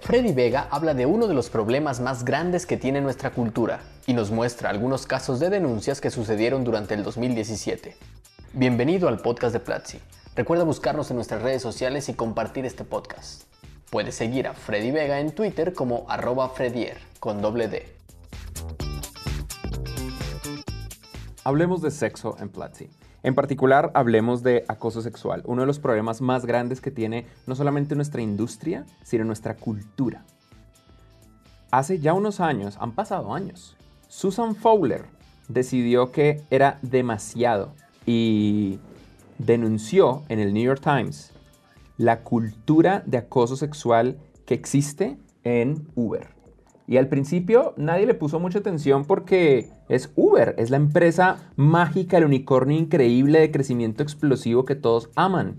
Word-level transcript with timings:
Freddy 0.00 0.32
Vega 0.32 0.68
habla 0.70 0.94
de 0.94 1.04
uno 1.04 1.26
de 1.26 1.34
los 1.34 1.50
problemas 1.50 2.00
más 2.00 2.24
grandes 2.24 2.64
que 2.66 2.76
tiene 2.76 3.00
nuestra 3.00 3.30
cultura 3.30 3.80
y 4.06 4.14
nos 4.14 4.30
muestra 4.30 4.70
algunos 4.70 5.06
casos 5.06 5.38
de 5.38 5.50
denuncias 5.50 6.00
que 6.00 6.10
sucedieron 6.10 6.64
durante 6.64 6.94
el 6.94 7.02
2017. 7.02 7.94
Bienvenido 8.54 9.08
al 9.08 9.18
podcast 9.18 9.52
de 9.52 9.60
Platzi. 9.60 10.00
Recuerda 10.34 10.64
buscarnos 10.64 11.10
en 11.10 11.16
nuestras 11.16 11.42
redes 11.42 11.60
sociales 11.60 12.08
y 12.08 12.14
compartir 12.14 12.64
este 12.64 12.84
podcast. 12.84 13.42
Puedes 13.90 14.14
seguir 14.14 14.46
a 14.46 14.54
Freddy 14.54 14.92
Vega 14.92 15.20
en 15.20 15.32
Twitter 15.32 15.74
como 15.74 16.06
arroba 16.08 16.48
Fredier 16.48 16.96
con 17.20 17.42
doble 17.42 17.68
D. 17.68 17.94
Hablemos 21.44 21.82
de 21.82 21.90
sexo 21.90 22.36
en 22.40 22.48
Platzi. 22.48 22.88
En 23.22 23.34
particular, 23.34 23.90
hablemos 23.94 24.42
de 24.42 24.64
acoso 24.68 25.02
sexual, 25.02 25.42
uno 25.44 25.62
de 25.62 25.66
los 25.66 25.80
problemas 25.80 26.20
más 26.20 26.46
grandes 26.46 26.80
que 26.80 26.90
tiene 26.90 27.26
no 27.46 27.54
solamente 27.54 27.96
nuestra 27.96 28.22
industria, 28.22 28.86
sino 29.02 29.24
nuestra 29.24 29.56
cultura. 29.56 30.24
Hace 31.70 31.98
ya 31.98 32.14
unos 32.14 32.40
años, 32.40 32.76
han 32.80 32.92
pasado 32.92 33.34
años, 33.34 33.76
Susan 34.06 34.54
Fowler 34.54 35.04
decidió 35.48 36.12
que 36.12 36.42
era 36.50 36.78
demasiado 36.82 37.74
y 38.06 38.78
denunció 39.38 40.22
en 40.28 40.38
el 40.38 40.54
New 40.54 40.62
York 40.62 40.80
Times 40.82 41.32
la 41.96 42.22
cultura 42.22 43.02
de 43.04 43.18
acoso 43.18 43.56
sexual 43.56 44.18
que 44.46 44.54
existe 44.54 45.18
en 45.42 45.88
Uber. 45.94 46.37
Y 46.88 46.96
al 46.96 47.08
principio 47.08 47.74
nadie 47.76 48.06
le 48.06 48.14
puso 48.14 48.40
mucha 48.40 48.60
atención 48.60 49.04
porque 49.04 49.68
es 49.90 50.10
Uber, 50.16 50.54
es 50.56 50.70
la 50.70 50.78
empresa 50.78 51.36
mágica, 51.54 52.16
el 52.16 52.24
unicornio 52.24 52.78
increíble 52.78 53.40
de 53.40 53.50
crecimiento 53.50 54.02
explosivo 54.02 54.64
que 54.64 54.74
todos 54.74 55.10
aman. 55.14 55.56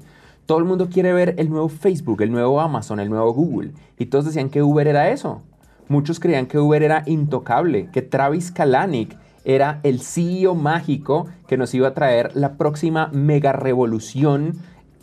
Todo 0.47 0.57
el 0.57 0.65
mundo 0.65 0.89
quiere 0.89 1.13
ver 1.13 1.35
el 1.37 1.51
nuevo 1.51 1.69
Facebook, 1.69 2.23
el 2.23 2.31
nuevo 2.31 2.59
Amazon, 2.59 2.99
el 2.99 3.11
nuevo 3.11 3.31
Google. 3.31 3.73
Y 3.99 4.07
todos 4.07 4.25
decían 4.25 4.49
que 4.49 4.63
Uber 4.63 4.87
era 4.87 5.11
eso. 5.11 5.43
Muchos 5.87 6.19
creían 6.19 6.47
que 6.47 6.57
Uber 6.57 6.81
era 6.81 7.03
intocable, 7.05 7.91
que 7.93 8.01
Travis 8.01 8.51
Kalanick 8.51 9.15
era 9.45 9.81
el 9.83 10.01
CEO 10.01 10.55
mágico 10.55 11.27
que 11.47 11.57
nos 11.57 11.75
iba 11.75 11.89
a 11.89 11.93
traer 11.93 12.35
la 12.35 12.57
próxima 12.57 13.11
mega 13.13 13.53
revolución 13.53 14.53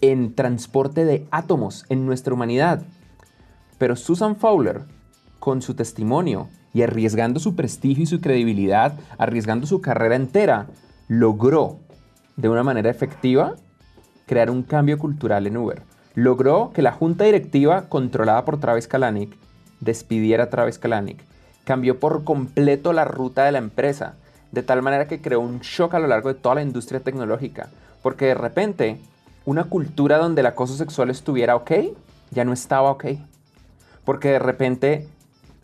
en 0.00 0.34
transporte 0.34 1.05
de 1.05 1.28
átomos 1.31 1.84
en 1.89 2.05
nuestra 2.05 2.34
humanidad. 2.34 2.83
Pero 3.78 3.95
Susan 3.95 4.34
Fowler 4.34 4.95
con 5.39 5.62
su 5.62 5.75
testimonio 5.75 6.48
y 6.73 6.83
arriesgando 6.83 7.41
su 7.41 7.55
prestigio 7.56 8.05
y 8.05 8.06
su 8.06 8.20
credibilidad, 8.20 8.95
arriesgando 9.19 9.67
su 9.67 9.81
carrera 9.81 10.17
entera, 10.17 10.67
logró 11.09 11.78
de 12.37 12.48
una 12.48 12.62
manera 12.62 12.91
efectiva 12.91 13.55
crear 14.27 14.51
un 14.51 14.62
cambio 14.62 14.98
cultural 14.98 15.47
en 15.47 15.56
Uber. 15.56 15.83
Logró 16.15 16.73
que 16.75 16.83
la 16.83 16.93
junta 16.93 17.25
directiva 17.25 17.89
controlada 17.89 18.45
por 18.45 18.59
Travis 18.59 18.89
Kalanick 18.89 19.37
despidiera 19.81 20.45
a 20.45 20.51
Travis 20.51 20.78
Kalanick. 20.78 21.25
Cambió 21.65 21.98
por 21.98 22.25
completo 22.25 22.93
la 22.93 23.05
ruta 23.05 23.45
de 23.45 23.53
la 23.53 23.59
empresa, 23.59 24.15
de 24.53 24.62
tal 24.62 24.83
manera 24.83 25.09
que 25.09 25.21
creó 25.21 25.41
un 25.41 25.61
shock 25.61 25.95
a 25.95 25.98
lo 25.98 26.06
largo 26.06 26.28
de 26.28 26.39
toda 26.39 26.56
la 26.56 26.62
industria 26.62 27.00
tecnológica, 27.00 27.69
porque 28.03 28.27
de 28.27 28.34
repente 28.34 28.98
una 29.45 29.65
cultura 29.65 30.19
donde 30.19 30.41
el 30.41 30.47
acoso 30.47 30.77
sexual 30.77 31.11
estuviera 31.11 31.56
ok, 31.56 31.71
ya 32.31 32.45
no 32.45 32.53
estaba 32.53 32.91
ok. 32.91 33.06
Porque 34.05 34.28
de 34.28 34.39
repente 34.39 35.09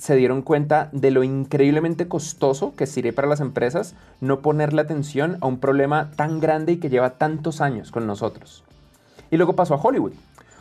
se 0.03 0.17
dieron 0.17 0.42
cuenta 0.42 0.89
de 0.91 1.12
lo 1.12 1.22
increíblemente 1.22 2.08
costoso 2.08 2.75
que 2.75 2.89
sería 2.89 3.12
para 3.12 3.28
las 3.28 3.39
empresas 3.39 3.95
no 4.20 4.41
ponerle 4.41 4.81
atención 4.81 5.39
a 5.41 5.47
un 5.47 5.61
problema 5.61 6.11
tan 6.17 6.41
grande 6.41 6.72
y 6.72 6.78
que 6.78 6.91
lleva 6.91 7.11
tantos 7.19 7.61
años 7.61 7.92
con 7.92 8.05
nosotros. 8.05 8.64
Y 9.30 9.36
luego 9.36 9.53
pasó 9.53 9.75
a 9.75 9.80
Hollywood. 9.80 10.14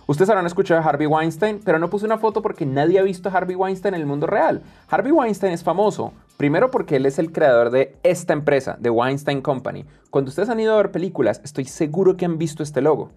Ustedes 0.05 0.29
habrán 0.29 0.45
escuchado 0.45 0.79
a 0.79 0.83
Harvey 0.83 1.07
Weinstein, 1.07 1.59
pero 1.65 1.79
no 1.79 1.89
puse 1.89 2.05
una 2.05 2.19
foto 2.19 2.43
porque 2.43 2.67
nadie 2.67 2.99
ha 2.99 3.01
visto 3.01 3.29
a 3.29 3.31
Harvey 3.31 3.55
Weinstein 3.55 3.95
en 3.95 4.01
el 4.01 4.05
mundo 4.05 4.27
real. 4.27 4.61
Harvey 4.87 5.11
Weinstein 5.11 5.53
es 5.53 5.63
famoso, 5.63 6.13
primero 6.37 6.69
porque 6.69 6.97
él 6.97 7.07
es 7.07 7.17
el 7.17 7.31
creador 7.31 7.71
de 7.71 7.95
esta 8.03 8.33
empresa, 8.33 8.77
de 8.79 8.91
Weinstein 8.91 9.41
Company. 9.41 9.85
Cuando 10.11 10.29
ustedes 10.29 10.49
han 10.49 10.59
ido 10.59 10.75
a 10.75 10.77
ver 10.77 10.91
películas, 10.91 11.41
estoy 11.43 11.65
seguro 11.65 12.15
que 12.15 12.25
han 12.25 12.37
visto 12.37 12.61
este 12.61 12.81
logo 12.81 13.09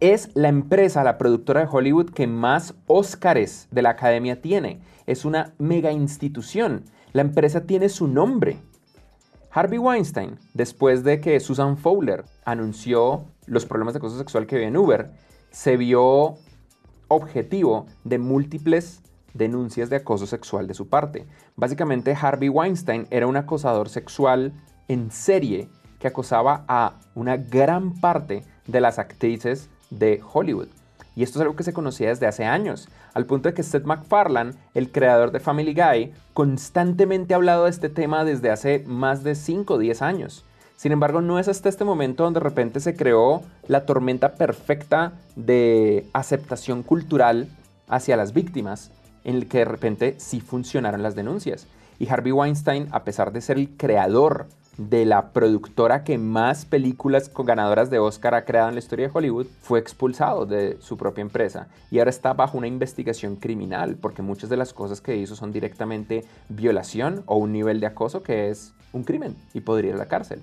es 0.00 0.30
la 0.34 0.48
empresa, 0.48 1.04
la 1.04 1.18
productora 1.18 1.60
de 1.60 1.68
Hollywood 1.70 2.10
que 2.10 2.26
más 2.26 2.74
Óscares 2.86 3.68
de 3.70 3.82
la 3.82 3.90
academia 3.90 4.40
tiene. 4.40 4.80
Es 5.06 5.24
una 5.24 5.54
mega 5.58 5.92
institución. 5.92 6.84
La 7.12 7.22
empresa 7.22 7.66
tiene 7.66 7.88
su 7.88 8.08
nombre. 8.08 8.58
Harvey 9.50 9.78
Weinstein, 9.78 10.38
después 10.52 11.04
de 11.04 11.20
que 11.20 11.38
Susan 11.38 11.76
Fowler 11.76 12.24
anunció 12.44 13.26
los 13.46 13.66
problemas 13.66 13.94
de 13.94 13.98
acoso 13.98 14.18
sexual 14.18 14.46
que 14.46 14.56
había 14.56 14.68
en 14.68 14.76
Uber, 14.76 15.12
se 15.50 15.76
vio 15.76 16.34
objetivo 17.06 17.86
de 18.02 18.18
múltiples 18.18 19.00
denuncias 19.32 19.90
de 19.90 19.96
acoso 19.96 20.26
sexual 20.26 20.66
de 20.66 20.74
su 20.74 20.88
parte. 20.88 21.26
Básicamente, 21.54 22.16
Harvey 22.20 22.48
Weinstein 22.48 23.06
era 23.10 23.28
un 23.28 23.36
acosador 23.36 23.88
sexual 23.88 24.52
en 24.88 25.12
serie 25.12 25.68
que 26.00 26.08
acosaba 26.08 26.64
a 26.66 26.98
una 27.14 27.36
gran 27.36 27.94
parte 28.00 28.44
de 28.66 28.80
las 28.80 28.98
actrices 28.98 29.70
de 29.98 30.20
Hollywood. 30.32 30.68
Y 31.16 31.22
esto 31.22 31.38
es 31.38 31.42
algo 31.42 31.56
que 31.56 31.62
se 31.62 31.72
conocía 31.72 32.08
desde 32.08 32.26
hace 32.26 32.44
años, 32.44 32.88
al 33.12 33.26
punto 33.26 33.48
de 33.48 33.54
que 33.54 33.62
Seth 33.62 33.84
MacFarlane, 33.84 34.54
el 34.74 34.90
creador 34.90 35.30
de 35.30 35.40
Family 35.40 35.74
Guy, 35.74 36.12
constantemente 36.32 37.34
ha 37.34 37.36
hablado 37.36 37.64
de 37.64 37.70
este 37.70 37.88
tema 37.88 38.24
desde 38.24 38.50
hace 38.50 38.82
más 38.86 39.22
de 39.22 39.34
5 39.36 39.74
o 39.74 39.78
10 39.78 40.02
años. 40.02 40.44
Sin 40.76 40.90
embargo, 40.90 41.20
no 41.20 41.38
es 41.38 41.46
hasta 41.46 41.68
este 41.68 41.84
momento 41.84 42.24
donde 42.24 42.40
de 42.40 42.44
repente 42.44 42.80
se 42.80 42.96
creó 42.96 43.42
la 43.68 43.86
tormenta 43.86 44.34
perfecta 44.34 45.12
de 45.36 46.06
aceptación 46.12 46.82
cultural 46.82 47.48
hacia 47.88 48.16
las 48.16 48.32
víctimas, 48.32 48.90
en 49.22 49.36
el 49.36 49.46
que 49.46 49.58
de 49.58 49.64
repente 49.66 50.14
sí 50.18 50.40
funcionaron 50.40 51.02
las 51.02 51.14
denuncias. 51.14 51.68
Y 52.00 52.08
Harvey 52.08 52.32
Weinstein, 52.32 52.88
a 52.90 53.04
pesar 53.04 53.32
de 53.32 53.40
ser 53.40 53.56
el 53.56 53.76
creador 53.76 54.48
de 54.76 55.04
la 55.04 55.32
productora 55.32 56.04
que 56.04 56.18
más 56.18 56.64
películas 56.64 57.28
con 57.28 57.46
ganadoras 57.46 57.90
de 57.90 57.98
Oscar 57.98 58.34
ha 58.34 58.44
creado 58.44 58.68
en 58.68 58.74
la 58.74 58.80
historia 58.80 59.06
de 59.06 59.12
Hollywood, 59.14 59.46
fue 59.60 59.78
expulsado 59.78 60.46
de 60.46 60.76
su 60.80 60.96
propia 60.96 61.22
empresa 61.22 61.68
y 61.90 61.98
ahora 61.98 62.10
está 62.10 62.32
bajo 62.32 62.58
una 62.58 62.66
investigación 62.66 63.36
criminal 63.36 63.96
porque 64.00 64.22
muchas 64.22 64.50
de 64.50 64.56
las 64.56 64.72
cosas 64.72 65.00
que 65.00 65.16
hizo 65.16 65.36
son 65.36 65.52
directamente 65.52 66.24
violación 66.48 67.22
o 67.26 67.36
un 67.36 67.52
nivel 67.52 67.80
de 67.80 67.86
acoso 67.86 68.22
que 68.22 68.50
es 68.50 68.74
un 68.92 69.04
crimen 69.04 69.36
y 69.52 69.60
podría 69.60 69.90
ir 69.90 69.94
a 69.96 69.98
la 69.98 70.08
cárcel. 70.08 70.42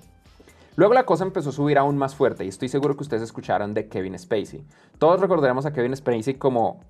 Luego 0.74 0.94
la 0.94 1.04
cosa 1.04 1.24
empezó 1.24 1.50
a 1.50 1.52
subir 1.52 1.76
aún 1.76 1.98
más 1.98 2.14
fuerte 2.14 2.44
y 2.44 2.48
estoy 2.48 2.68
seguro 2.68 2.96
que 2.96 3.02
ustedes 3.02 3.22
escucharon 3.22 3.74
de 3.74 3.88
Kevin 3.88 4.18
Spacey. 4.18 4.64
Todos 4.98 5.20
recordaremos 5.20 5.66
a 5.66 5.72
Kevin 5.72 5.94
Spacey 5.94 6.34
como, 6.34 6.80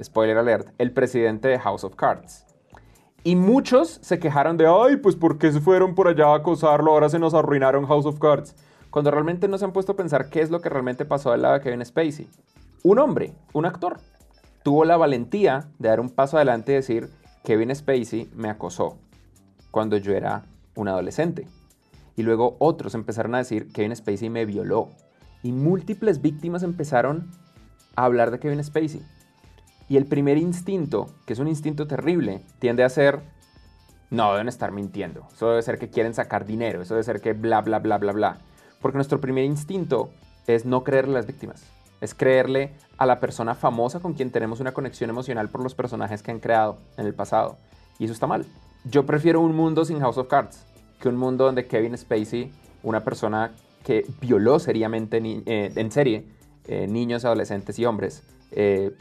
spoiler 0.00 0.38
alert, 0.38 0.68
el 0.78 0.92
presidente 0.92 1.48
de 1.48 1.58
House 1.58 1.82
of 1.82 1.96
Cards. 1.96 2.46
Y 3.26 3.36
muchos 3.36 4.00
se 4.02 4.18
quejaron 4.18 4.58
de, 4.58 4.66
ay, 4.66 4.96
pues 4.96 5.16
¿por 5.16 5.38
qué 5.38 5.50
se 5.50 5.58
fueron 5.58 5.94
por 5.94 6.08
allá 6.08 6.26
a 6.26 6.36
acosarlo? 6.36 6.92
Ahora 6.92 7.08
se 7.08 7.18
nos 7.18 7.32
arruinaron 7.32 7.86
House 7.86 8.04
of 8.04 8.18
Cards. 8.18 8.54
Cuando 8.90 9.10
realmente 9.10 9.48
no 9.48 9.56
se 9.56 9.64
han 9.64 9.72
puesto 9.72 9.92
a 9.92 9.96
pensar 9.96 10.28
qué 10.28 10.42
es 10.42 10.50
lo 10.50 10.60
que 10.60 10.68
realmente 10.68 11.06
pasó 11.06 11.32
al 11.32 11.40
lado 11.40 11.54
de 11.54 11.60
Kevin 11.62 11.82
Spacey. 11.86 12.28
Un 12.82 12.98
hombre, 12.98 13.32
un 13.54 13.64
actor, 13.64 13.98
tuvo 14.62 14.84
la 14.84 14.98
valentía 14.98 15.70
de 15.78 15.88
dar 15.88 16.00
un 16.00 16.10
paso 16.10 16.36
adelante 16.36 16.72
y 16.72 16.74
decir, 16.74 17.08
Kevin 17.42 17.74
Spacey 17.74 18.30
me 18.34 18.50
acosó 18.50 18.98
cuando 19.70 19.96
yo 19.96 20.12
era 20.12 20.44
un 20.74 20.88
adolescente. 20.88 21.48
Y 22.16 22.24
luego 22.24 22.56
otros 22.58 22.94
empezaron 22.94 23.34
a 23.34 23.38
decir, 23.38 23.72
Kevin 23.72 23.96
Spacey 23.96 24.28
me 24.28 24.44
violó. 24.44 24.90
Y 25.42 25.52
múltiples 25.52 26.20
víctimas 26.20 26.62
empezaron 26.62 27.30
a 27.96 28.04
hablar 28.04 28.30
de 28.30 28.38
Kevin 28.38 28.62
Spacey. 28.62 29.02
Y 29.88 29.96
el 29.96 30.06
primer 30.06 30.38
instinto, 30.38 31.08
que 31.26 31.32
es 31.34 31.38
un 31.38 31.48
instinto 31.48 31.86
terrible, 31.86 32.42
tiende 32.58 32.84
a 32.84 32.88
ser, 32.88 33.20
no, 34.10 34.32
deben 34.32 34.48
estar 34.48 34.72
mintiendo. 34.72 35.26
Eso 35.32 35.50
debe 35.50 35.62
ser 35.62 35.78
que 35.78 35.90
quieren 35.90 36.14
sacar 36.14 36.46
dinero, 36.46 36.82
eso 36.82 36.94
debe 36.94 37.04
ser 37.04 37.20
que 37.20 37.32
bla, 37.32 37.60
bla, 37.60 37.78
bla, 37.78 37.98
bla, 37.98 38.12
bla. 38.12 38.38
Porque 38.80 38.96
nuestro 38.96 39.20
primer 39.20 39.44
instinto 39.44 40.10
es 40.46 40.64
no 40.64 40.84
creerle 40.84 41.12
a 41.12 41.18
las 41.18 41.26
víctimas. 41.26 41.64
Es 42.00 42.14
creerle 42.14 42.72
a 42.98 43.06
la 43.06 43.20
persona 43.20 43.54
famosa 43.54 44.00
con 44.00 44.14
quien 44.14 44.30
tenemos 44.30 44.60
una 44.60 44.72
conexión 44.72 45.10
emocional 45.10 45.48
por 45.48 45.62
los 45.62 45.74
personajes 45.74 46.22
que 46.22 46.30
han 46.30 46.40
creado 46.40 46.78
en 46.96 47.06
el 47.06 47.14
pasado. 47.14 47.58
Y 47.98 48.04
eso 48.04 48.12
está 48.12 48.26
mal. 48.26 48.44
Yo 48.84 49.06
prefiero 49.06 49.40
un 49.40 49.54
mundo 49.54 49.84
sin 49.84 50.00
House 50.00 50.18
of 50.18 50.28
Cards 50.28 50.66
que 51.00 51.08
un 51.08 51.16
mundo 51.16 51.44
donde 51.44 51.66
Kevin 51.66 51.96
Spacey, 51.96 52.52
una 52.82 53.04
persona 53.04 53.52
que 53.82 54.06
violó 54.20 54.58
seriamente 54.58 55.20
eh, 55.22 55.72
en 55.74 55.90
serie 55.90 56.24
eh, 56.66 56.86
niños, 56.86 57.24
adolescentes 57.24 57.78
y 57.78 57.84
hombres, 57.84 58.22
eh, 58.52 58.92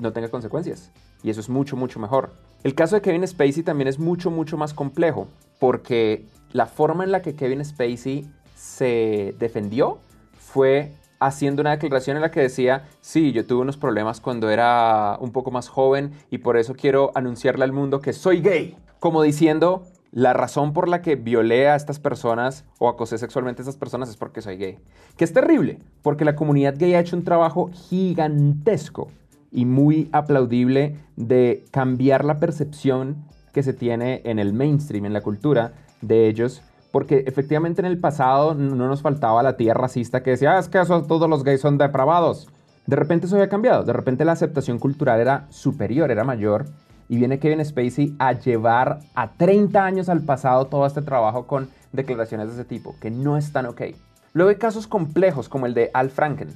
no 0.00 0.12
tenga 0.12 0.28
consecuencias. 0.28 0.90
Y 1.22 1.30
eso 1.30 1.40
es 1.40 1.48
mucho, 1.48 1.76
mucho 1.76 2.00
mejor. 2.00 2.32
El 2.64 2.74
caso 2.74 2.96
de 2.96 3.02
Kevin 3.02 3.26
Spacey 3.26 3.62
también 3.62 3.88
es 3.88 3.98
mucho, 3.98 4.30
mucho 4.30 4.56
más 4.56 4.74
complejo, 4.74 5.28
porque 5.58 6.26
la 6.52 6.66
forma 6.66 7.04
en 7.04 7.12
la 7.12 7.22
que 7.22 7.34
Kevin 7.34 7.64
Spacey 7.64 8.30
se 8.54 9.34
defendió 9.38 9.98
fue 10.38 10.92
haciendo 11.20 11.60
una 11.60 11.70
declaración 11.70 12.16
en 12.16 12.22
la 12.22 12.30
que 12.30 12.40
decía, 12.40 12.88
sí, 13.00 13.32
yo 13.32 13.46
tuve 13.46 13.60
unos 13.60 13.76
problemas 13.76 14.20
cuando 14.20 14.50
era 14.50 15.18
un 15.20 15.32
poco 15.32 15.50
más 15.50 15.68
joven 15.68 16.12
y 16.30 16.38
por 16.38 16.56
eso 16.56 16.74
quiero 16.74 17.12
anunciarle 17.14 17.64
al 17.64 17.72
mundo 17.72 18.00
que 18.00 18.12
soy 18.12 18.40
gay. 18.40 18.76
Como 18.98 19.22
diciendo, 19.22 19.84
la 20.12 20.32
razón 20.32 20.72
por 20.72 20.88
la 20.88 21.02
que 21.02 21.16
violé 21.16 21.68
a 21.68 21.76
estas 21.76 22.00
personas 22.00 22.64
o 22.78 22.88
acosé 22.88 23.18
sexualmente 23.18 23.60
a 23.60 23.64
estas 23.64 23.76
personas 23.76 24.08
es 24.08 24.16
porque 24.16 24.42
soy 24.42 24.56
gay. 24.56 24.78
Que 25.16 25.24
es 25.24 25.32
terrible, 25.32 25.78
porque 26.02 26.24
la 26.24 26.36
comunidad 26.36 26.74
gay 26.76 26.94
ha 26.94 27.00
hecho 27.00 27.16
un 27.16 27.24
trabajo 27.24 27.70
gigantesco 27.72 29.08
y 29.52 29.64
muy 29.64 30.08
aplaudible 30.12 30.96
de 31.16 31.64
cambiar 31.70 32.24
la 32.24 32.38
percepción 32.38 33.24
que 33.52 33.62
se 33.62 33.72
tiene 33.72 34.22
en 34.24 34.38
el 34.38 34.52
mainstream, 34.52 35.06
en 35.06 35.12
la 35.12 35.22
cultura 35.22 35.72
de 36.00 36.28
ellos, 36.28 36.62
porque 36.92 37.24
efectivamente 37.26 37.80
en 37.80 37.86
el 37.86 37.98
pasado 37.98 38.54
no 38.54 38.88
nos 38.88 39.02
faltaba 39.02 39.42
la 39.42 39.56
tía 39.56 39.74
racista 39.74 40.22
que 40.22 40.30
decía, 40.30 40.56
ah, 40.56 40.58
es 40.58 40.68
que 40.68 40.78
todos 40.84 41.28
los 41.28 41.44
gays 41.44 41.60
son 41.60 41.78
depravados. 41.78 42.48
De 42.86 42.96
repente 42.96 43.26
eso 43.26 43.36
había 43.36 43.48
cambiado, 43.48 43.84
de 43.84 43.92
repente 43.92 44.24
la 44.24 44.32
aceptación 44.32 44.78
cultural 44.78 45.20
era 45.20 45.46
superior, 45.50 46.10
era 46.10 46.24
mayor, 46.24 46.66
y 47.08 47.16
viene 47.16 47.38
Kevin 47.38 47.64
Spacey 47.64 48.14
a 48.18 48.32
llevar 48.32 49.00
a 49.14 49.32
30 49.32 49.84
años 49.84 50.08
al 50.08 50.22
pasado 50.22 50.66
todo 50.66 50.86
este 50.86 51.02
trabajo 51.02 51.46
con 51.46 51.68
declaraciones 51.92 52.48
de 52.48 52.54
ese 52.54 52.64
tipo, 52.64 52.94
que 53.00 53.10
no 53.10 53.36
están 53.36 53.66
ok. 53.66 53.82
Luego 54.32 54.50
hay 54.50 54.56
casos 54.56 54.86
complejos 54.86 55.48
como 55.48 55.66
el 55.66 55.74
de 55.74 55.90
Al 55.92 56.10
Franken. 56.10 56.50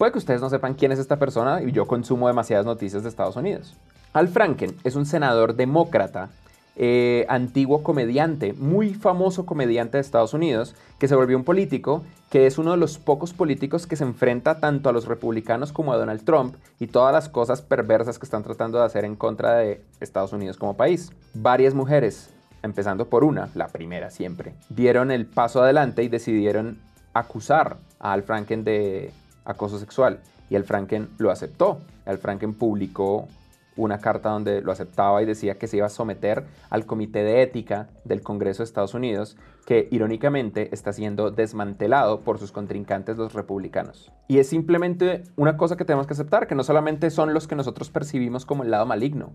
Puede 0.00 0.12
que 0.12 0.18
ustedes 0.18 0.40
no 0.40 0.48
sepan 0.48 0.72
quién 0.72 0.92
es 0.92 0.98
esta 0.98 1.18
persona 1.18 1.60
y 1.60 1.72
yo 1.72 1.86
consumo 1.86 2.26
demasiadas 2.26 2.64
noticias 2.64 3.02
de 3.02 3.10
Estados 3.10 3.36
Unidos. 3.36 3.76
Al 4.14 4.28
Franken 4.28 4.74
es 4.82 4.96
un 4.96 5.04
senador 5.04 5.56
demócrata 5.56 6.30
eh, 6.76 7.26
antiguo 7.28 7.82
comediante, 7.82 8.54
muy 8.54 8.94
famoso 8.94 9.44
comediante 9.44 9.98
de 9.98 10.00
Estados 10.00 10.32
Unidos, 10.32 10.74
que 10.98 11.06
se 11.06 11.14
volvió 11.14 11.36
un 11.36 11.44
político, 11.44 12.02
que 12.30 12.46
es 12.46 12.56
uno 12.56 12.70
de 12.70 12.78
los 12.78 12.96
pocos 12.96 13.34
políticos 13.34 13.86
que 13.86 13.96
se 13.96 14.04
enfrenta 14.04 14.58
tanto 14.58 14.88
a 14.88 14.92
los 14.94 15.04
republicanos 15.04 15.70
como 15.70 15.92
a 15.92 15.98
Donald 15.98 16.24
Trump 16.24 16.54
y 16.78 16.86
todas 16.86 17.12
las 17.12 17.28
cosas 17.28 17.60
perversas 17.60 18.18
que 18.18 18.24
están 18.24 18.42
tratando 18.42 18.78
de 18.78 18.86
hacer 18.86 19.04
en 19.04 19.16
contra 19.16 19.56
de 19.56 19.84
Estados 20.00 20.32
Unidos 20.32 20.56
como 20.56 20.78
país. 20.78 21.12
Varias 21.34 21.74
mujeres, 21.74 22.30
empezando 22.62 23.10
por 23.10 23.22
una, 23.22 23.50
la 23.54 23.68
primera 23.68 24.08
siempre, 24.08 24.54
dieron 24.70 25.10
el 25.10 25.26
paso 25.26 25.62
adelante 25.62 26.02
y 26.02 26.08
decidieron 26.08 26.78
acusar 27.12 27.76
a 27.98 28.14
Al 28.14 28.22
Franken 28.22 28.64
de 28.64 29.12
acoso 29.50 29.78
sexual. 29.78 30.20
Y 30.48 30.56
Al 30.56 30.64
Franken 30.64 31.08
lo 31.18 31.30
aceptó. 31.30 31.80
Al 32.06 32.18
Franken 32.18 32.54
publicó 32.54 33.28
una 33.76 33.98
carta 33.98 34.30
donde 34.30 34.60
lo 34.60 34.72
aceptaba 34.72 35.22
y 35.22 35.26
decía 35.26 35.58
que 35.58 35.66
se 35.66 35.76
iba 35.76 35.86
a 35.86 35.90
someter 35.90 36.44
al 36.68 36.86
Comité 36.86 37.22
de 37.22 37.42
Ética 37.42 37.88
del 38.04 38.22
Congreso 38.22 38.62
de 38.62 38.64
Estados 38.64 38.94
Unidos, 38.94 39.36
que 39.66 39.88
irónicamente 39.90 40.74
está 40.74 40.92
siendo 40.92 41.30
desmantelado 41.30 42.20
por 42.20 42.38
sus 42.38 42.52
contrincantes 42.52 43.16
los 43.16 43.32
republicanos. 43.32 44.10
Y 44.28 44.38
es 44.38 44.48
simplemente 44.48 45.22
una 45.36 45.56
cosa 45.56 45.76
que 45.76 45.84
tenemos 45.84 46.06
que 46.06 46.14
aceptar, 46.14 46.46
que 46.46 46.54
no 46.54 46.64
solamente 46.64 47.10
son 47.10 47.32
los 47.32 47.46
que 47.46 47.56
nosotros 47.56 47.90
percibimos 47.90 48.44
como 48.44 48.64
el 48.64 48.70
lado 48.70 48.86
maligno. 48.86 49.32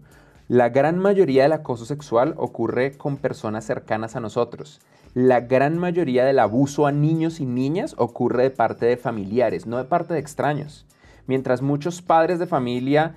La 0.47 0.69
gran 0.69 0.99
mayoría 0.99 1.41
del 1.41 1.53
acoso 1.53 1.85
sexual 1.85 2.35
ocurre 2.37 2.95
con 2.97 3.17
personas 3.17 3.65
cercanas 3.65 4.15
a 4.15 4.19
nosotros. 4.19 4.79
La 5.15 5.39
gran 5.39 5.79
mayoría 5.79 6.23
del 6.23 6.37
abuso 6.37 6.85
a 6.85 6.91
niños 6.91 7.39
y 7.39 7.47
niñas 7.47 7.95
ocurre 7.97 8.43
de 8.43 8.51
parte 8.51 8.85
de 8.85 8.95
familiares, 8.95 9.65
no 9.65 9.77
de 9.77 9.85
parte 9.85 10.13
de 10.13 10.19
extraños. 10.19 10.85
Mientras 11.25 11.63
muchos 11.63 12.03
padres 12.03 12.37
de 12.37 12.45
familia 12.45 13.15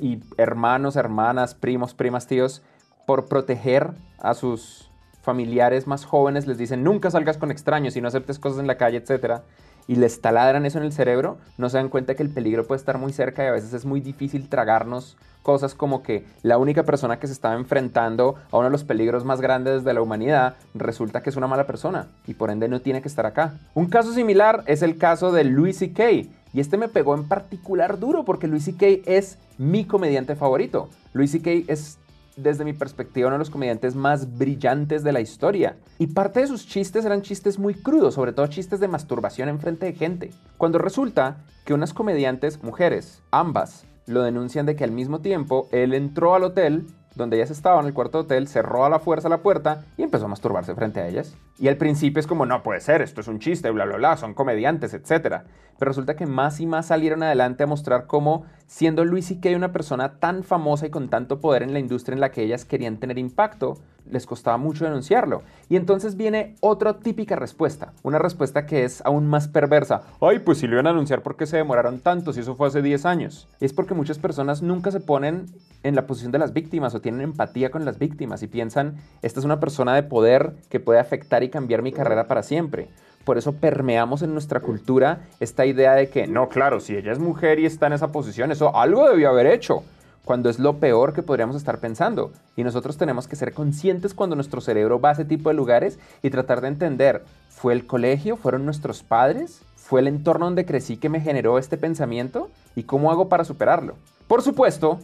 y 0.00 0.20
hermanos, 0.38 0.96
hermanas, 0.96 1.54
primos, 1.54 1.92
primas, 1.92 2.26
tíos, 2.26 2.62
por 3.06 3.26
proteger 3.26 3.90
a 4.18 4.32
sus 4.32 4.90
familiares 5.20 5.86
más 5.86 6.06
jóvenes, 6.06 6.46
les 6.46 6.56
dicen 6.56 6.82
nunca 6.82 7.10
salgas 7.10 7.36
con 7.36 7.50
extraños 7.50 7.96
y 7.96 8.00
no 8.00 8.08
aceptes 8.08 8.38
cosas 8.38 8.60
en 8.60 8.66
la 8.66 8.78
calle, 8.78 8.96
etc. 8.96 9.42
Y 9.86 9.96
les 9.96 10.20
taladran 10.20 10.64
eso 10.66 10.78
en 10.78 10.84
el 10.84 10.92
cerebro, 10.92 11.38
no 11.58 11.68
se 11.68 11.76
dan 11.76 11.88
cuenta 11.88 12.14
que 12.14 12.22
el 12.22 12.30
peligro 12.30 12.66
puede 12.66 12.78
estar 12.78 12.98
muy 12.98 13.12
cerca 13.12 13.44
y 13.44 13.48
a 13.48 13.52
veces 13.52 13.72
es 13.72 13.84
muy 13.84 14.00
difícil 14.00 14.48
tragarnos 14.48 15.16
cosas 15.42 15.74
como 15.74 16.02
que 16.02 16.24
la 16.42 16.56
única 16.56 16.84
persona 16.84 17.18
que 17.18 17.26
se 17.26 17.32
estaba 17.32 17.56
enfrentando 17.56 18.36
a 18.50 18.58
uno 18.58 18.66
de 18.66 18.70
los 18.72 18.84
peligros 18.84 19.24
más 19.24 19.40
grandes 19.40 19.82
de 19.82 19.92
la 19.92 20.00
humanidad 20.00 20.54
resulta 20.74 21.22
que 21.22 21.30
es 21.30 21.36
una 21.36 21.48
mala 21.48 21.66
persona 21.66 22.06
y 22.26 22.34
por 22.34 22.50
ende 22.50 22.68
no 22.68 22.80
tiene 22.80 23.02
que 23.02 23.08
estar 23.08 23.26
acá. 23.26 23.58
Un 23.74 23.86
caso 23.86 24.12
similar 24.12 24.62
es 24.66 24.82
el 24.82 24.98
caso 24.98 25.32
de 25.32 25.44
Louis 25.44 25.76
C.K., 25.76 26.32
y 26.54 26.60
este 26.60 26.76
me 26.76 26.88
pegó 26.88 27.14
en 27.14 27.26
particular 27.28 27.98
duro 27.98 28.24
porque 28.24 28.46
Louis 28.46 28.64
C.K. 28.64 29.10
es 29.10 29.38
mi 29.56 29.86
comediante 29.86 30.36
favorito. 30.36 30.90
Louis 31.14 31.30
C.K. 31.30 31.64
es, 31.66 31.98
desde 32.36 32.64
mi 32.64 32.72
perspectiva, 32.72 33.28
uno 33.28 33.34
de 33.34 33.40
los 33.40 33.50
comediantes 33.50 33.94
más 33.94 34.38
brillantes 34.38 35.02
de 35.02 35.12
la 35.12 35.20
historia. 35.20 35.76
Y 35.98 36.08
parte 36.08 36.40
de 36.40 36.46
sus 36.46 36.66
chistes 36.66 37.04
eran 37.04 37.22
chistes 37.22 37.58
muy 37.58 37.74
crudos, 37.74 38.14
sobre 38.14 38.32
todo 38.32 38.46
chistes 38.46 38.80
de 38.80 38.88
masturbación 38.88 39.48
en 39.48 39.60
frente 39.60 39.86
de 39.86 39.92
gente. 39.92 40.30
Cuando 40.56 40.78
resulta 40.78 41.38
que 41.64 41.74
unas 41.74 41.92
comediantes, 41.92 42.62
mujeres, 42.62 43.22
ambas, 43.30 43.84
lo 44.06 44.22
denuncian 44.22 44.66
de 44.66 44.76
que 44.76 44.84
al 44.84 44.90
mismo 44.90 45.20
tiempo 45.20 45.68
él 45.70 45.94
entró 45.94 46.34
al 46.34 46.44
hotel 46.44 46.86
donde 47.14 47.36
ellas 47.36 47.50
estaban 47.50 47.86
el 47.86 47.94
cuarto 47.94 48.18
de 48.18 48.24
hotel, 48.24 48.48
cerró 48.48 48.84
a 48.84 48.90
la 48.90 48.98
fuerza 48.98 49.28
la 49.28 49.42
puerta 49.42 49.84
y 49.96 50.02
empezó 50.02 50.26
a 50.26 50.28
masturbarse 50.28 50.74
frente 50.74 51.00
a 51.00 51.08
ellas. 51.08 51.36
Y 51.58 51.68
al 51.68 51.76
principio 51.76 52.20
es 52.20 52.26
como, 52.26 52.46
no 52.46 52.62
puede 52.62 52.80
ser, 52.80 53.02
esto 53.02 53.20
es 53.20 53.28
un 53.28 53.38
chiste, 53.38 53.70
bla, 53.70 53.84
bla, 53.84 53.96
bla, 53.96 54.16
son 54.16 54.34
comediantes, 54.34 54.94
etc. 54.94 55.42
Pero 55.78 55.90
resulta 55.90 56.16
que 56.16 56.26
más 56.26 56.60
y 56.60 56.66
más 56.66 56.86
salieron 56.86 57.22
adelante 57.22 57.64
a 57.64 57.66
mostrar 57.66 58.06
cómo, 58.06 58.44
siendo 58.66 59.04
Luis 59.04 59.34
Kay 59.40 59.54
una 59.54 59.72
persona 59.72 60.18
tan 60.18 60.44
famosa 60.44 60.86
y 60.86 60.90
con 60.90 61.08
tanto 61.08 61.40
poder 61.40 61.62
en 61.62 61.72
la 61.72 61.78
industria 61.78 62.14
en 62.14 62.20
la 62.20 62.30
que 62.30 62.42
ellas 62.42 62.64
querían 62.64 62.98
tener 62.98 63.18
impacto, 63.18 63.78
les 64.10 64.26
costaba 64.26 64.56
mucho 64.56 64.84
denunciarlo. 64.84 65.42
Y 65.68 65.76
entonces 65.76 66.16
viene 66.16 66.56
otra 66.60 66.98
típica 66.98 67.36
respuesta, 67.36 67.92
una 68.02 68.18
respuesta 68.18 68.66
que 68.66 68.84
es 68.84 69.00
aún 69.04 69.28
más 69.28 69.48
perversa. 69.48 70.02
Ay, 70.20 70.40
pues 70.40 70.58
si 70.58 70.66
lo 70.66 70.74
iban 70.74 70.86
a 70.86 70.90
anunciar, 70.90 71.22
¿por 71.22 71.36
qué 71.36 71.46
se 71.46 71.56
demoraron 71.56 72.00
tanto 72.00 72.32
si 72.32 72.40
eso 72.40 72.56
fue 72.56 72.68
hace 72.68 72.82
10 72.82 73.06
años? 73.06 73.48
Es 73.60 73.72
porque 73.72 73.94
muchas 73.94 74.18
personas 74.18 74.62
nunca 74.62 74.90
se 74.90 75.00
ponen 75.00 75.46
en 75.82 75.94
la 75.94 76.06
posición 76.06 76.32
de 76.32 76.38
las 76.38 76.52
víctimas 76.52 76.94
o 76.94 77.00
tienen 77.00 77.22
empatía 77.22 77.70
con 77.70 77.84
las 77.84 77.98
víctimas 77.98 78.42
y 78.42 78.48
piensan, 78.48 78.96
esta 79.22 79.40
es 79.40 79.46
una 79.46 79.60
persona 79.60 79.94
de 79.94 80.02
poder 80.02 80.54
que 80.68 80.80
puede 80.80 81.00
afectar 81.00 81.42
y 81.42 81.50
cambiar 81.50 81.82
mi 81.82 81.92
carrera 81.92 82.26
para 82.28 82.42
siempre. 82.42 82.88
Por 83.24 83.38
eso 83.38 83.52
permeamos 83.52 84.22
en 84.22 84.32
nuestra 84.32 84.60
cultura 84.60 85.20
esta 85.40 85.64
idea 85.66 85.92
de 85.94 86.08
que, 86.08 86.26
no, 86.26 86.48
claro, 86.48 86.80
si 86.80 86.96
ella 86.96 87.12
es 87.12 87.18
mujer 87.18 87.58
y 87.58 87.66
está 87.66 87.86
en 87.86 87.92
esa 87.94 88.12
posición, 88.12 88.50
eso 88.50 88.76
algo 88.76 89.08
debió 89.08 89.28
haber 89.28 89.46
hecho 89.46 89.82
cuando 90.24 90.48
es 90.50 90.58
lo 90.58 90.78
peor 90.78 91.12
que 91.12 91.22
podríamos 91.22 91.56
estar 91.56 91.78
pensando. 91.78 92.32
Y 92.56 92.64
nosotros 92.64 92.96
tenemos 92.96 93.28
que 93.28 93.36
ser 93.36 93.52
conscientes 93.52 94.14
cuando 94.14 94.36
nuestro 94.36 94.60
cerebro 94.60 95.00
va 95.00 95.10
a 95.10 95.12
ese 95.12 95.24
tipo 95.24 95.48
de 95.48 95.54
lugares 95.54 95.98
y 96.22 96.30
tratar 96.30 96.60
de 96.60 96.68
entender, 96.68 97.24
¿fue 97.48 97.72
el 97.72 97.86
colegio? 97.86 98.36
¿Fueron 98.36 98.64
nuestros 98.64 99.02
padres? 99.02 99.62
¿Fue 99.76 100.00
el 100.00 100.08
entorno 100.08 100.46
donde 100.46 100.64
crecí 100.64 100.96
que 100.96 101.08
me 101.08 101.20
generó 101.20 101.58
este 101.58 101.76
pensamiento? 101.76 102.50
¿Y 102.76 102.84
cómo 102.84 103.10
hago 103.10 103.28
para 103.28 103.44
superarlo? 103.44 103.96
Por 104.28 104.42
supuesto, 104.42 105.00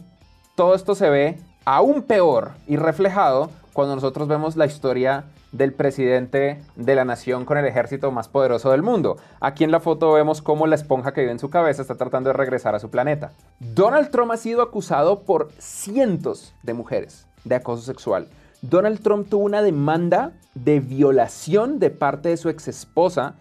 todo 0.55 0.73
esto 0.73 0.95
se 0.95 1.09
ve 1.09 1.37
aún 1.65 2.01
peor 2.01 2.51
y 2.67 2.77
reflejado 2.77 3.51
cuando 3.79 3.95
nosotros 3.95 4.27
vemos 4.27 4.57
la 4.57 4.65
historia 4.65 5.23
del 5.53 5.71
presidente 5.71 6.59
de 6.75 6.95
la 6.95 7.05
nación 7.05 7.45
con 7.45 7.57
el 7.57 7.65
ejército 7.65 8.11
más 8.11 8.27
poderoso 8.27 8.71
del 8.71 8.83
mundo. 8.83 9.15
Aquí 9.39 9.63
en 9.63 9.71
la 9.71 9.79
foto 9.79 10.11
vemos 10.11 10.41
cómo 10.41 10.67
la 10.67 10.75
esponja 10.75 11.13
que 11.13 11.21
vive 11.21 11.31
en 11.31 11.39
su 11.39 11.49
cabeza 11.49 11.81
está 11.81 11.95
tratando 11.95 12.29
de 12.29 12.33
regresar 12.33 12.75
a 12.75 12.79
su 12.79 12.89
planeta. 12.89 13.31
Donald 13.61 14.09
Trump 14.11 14.33
ha 14.33 14.35
sido 14.35 14.61
acusado 14.61 15.21
por 15.21 15.53
cientos 15.59 16.53
de 16.61 16.73
mujeres 16.73 17.25
de 17.45 17.55
acoso 17.55 17.83
sexual. 17.83 18.27
Donald 18.61 19.01
Trump 19.01 19.29
tuvo 19.29 19.45
una 19.45 19.61
demanda 19.61 20.33
de 20.55 20.81
violación 20.81 21.79
de 21.79 21.89
parte 21.89 22.27
de 22.27 22.35
su 22.35 22.49
ex 22.49 22.67
esposa 22.67 23.35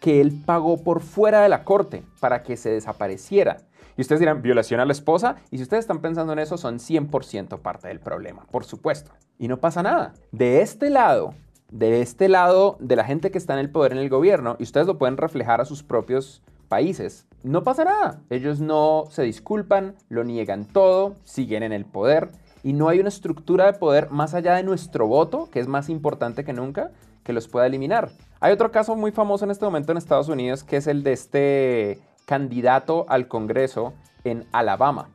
que 0.00 0.22
él 0.22 0.40
pagó 0.46 0.78
por 0.78 1.02
fuera 1.02 1.42
de 1.42 1.50
la 1.50 1.64
corte 1.64 2.02
para 2.18 2.42
que 2.42 2.56
se 2.56 2.70
desapareciera. 2.70 3.58
Y 3.96 4.02
ustedes 4.02 4.20
dirán, 4.20 4.42
violación 4.42 4.80
a 4.80 4.84
la 4.84 4.92
esposa. 4.92 5.36
Y 5.50 5.56
si 5.58 5.62
ustedes 5.64 5.84
están 5.84 6.00
pensando 6.00 6.32
en 6.32 6.38
eso, 6.38 6.56
son 6.56 6.78
100% 6.78 7.58
parte 7.60 7.88
del 7.88 8.00
problema, 8.00 8.46
por 8.50 8.64
supuesto. 8.64 9.12
Y 9.38 9.48
no 9.48 9.58
pasa 9.58 9.82
nada. 9.82 10.14
De 10.30 10.60
este 10.60 10.90
lado, 10.90 11.34
de 11.70 12.02
este 12.02 12.28
lado 12.28 12.76
de 12.80 12.96
la 12.96 13.04
gente 13.04 13.30
que 13.30 13.38
está 13.38 13.54
en 13.54 13.60
el 13.60 13.70
poder 13.70 13.92
en 13.92 13.98
el 13.98 14.08
gobierno, 14.08 14.56
y 14.58 14.62
ustedes 14.62 14.86
lo 14.86 14.98
pueden 14.98 15.16
reflejar 15.16 15.60
a 15.60 15.64
sus 15.64 15.82
propios 15.82 16.42
países, 16.68 17.26
no 17.42 17.64
pasa 17.64 17.84
nada. 17.84 18.20
Ellos 18.30 18.60
no 18.60 19.04
se 19.10 19.22
disculpan, 19.22 19.96
lo 20.08 20.24
niegan 20.24 20.64
todo, 20.64 21.16
siguen 21.24 21.62
en 21.62 21.72
el 21.72 21.84
poder 21.84 22.30
y 22.62 22.72
no 22.72 22.88
hay 22.88 23.00
una 23.00 23.08
estructura 23.08 23.66
de 23.66 23.78
poder 23.78 24.10
más 24.10 24.34
allá 24.34 24.54
de 24.54 24.62
nuestro 24.62 25.06
voto, 25.06 25.50
que 25.50 25.60
es 25.60 25.66
más 25.66 25.88
importante 25.88 26.44
que 26.44 26.52
nunca, 26.52 26.92
que 27.24 27.32
los 27.32 27.48
pueda 27.48 27.66
eliminar. 27.66 28.10
Hay 28.40 28.52
otro 28.52 28.70
caso 28.70 28.94
muy 28.96 29.10
famoso 29.12 29.44
en 29.44 29.50
este 29.50 29.64
momento 29.64 29.92
en 29.92 29.98
Estados 29.98 30.28
Unidos, 30.28 30.62
que 30.64 30.76
es 30.76 30.86
el 30.86 31.02
de 31.02 31.12
este 31.12 31.98
candidato 32.24 33.06
al 33.08 33.28
Congreso 33.28 33.94
en 34.24 34.46
Alabama. 34.52 35.08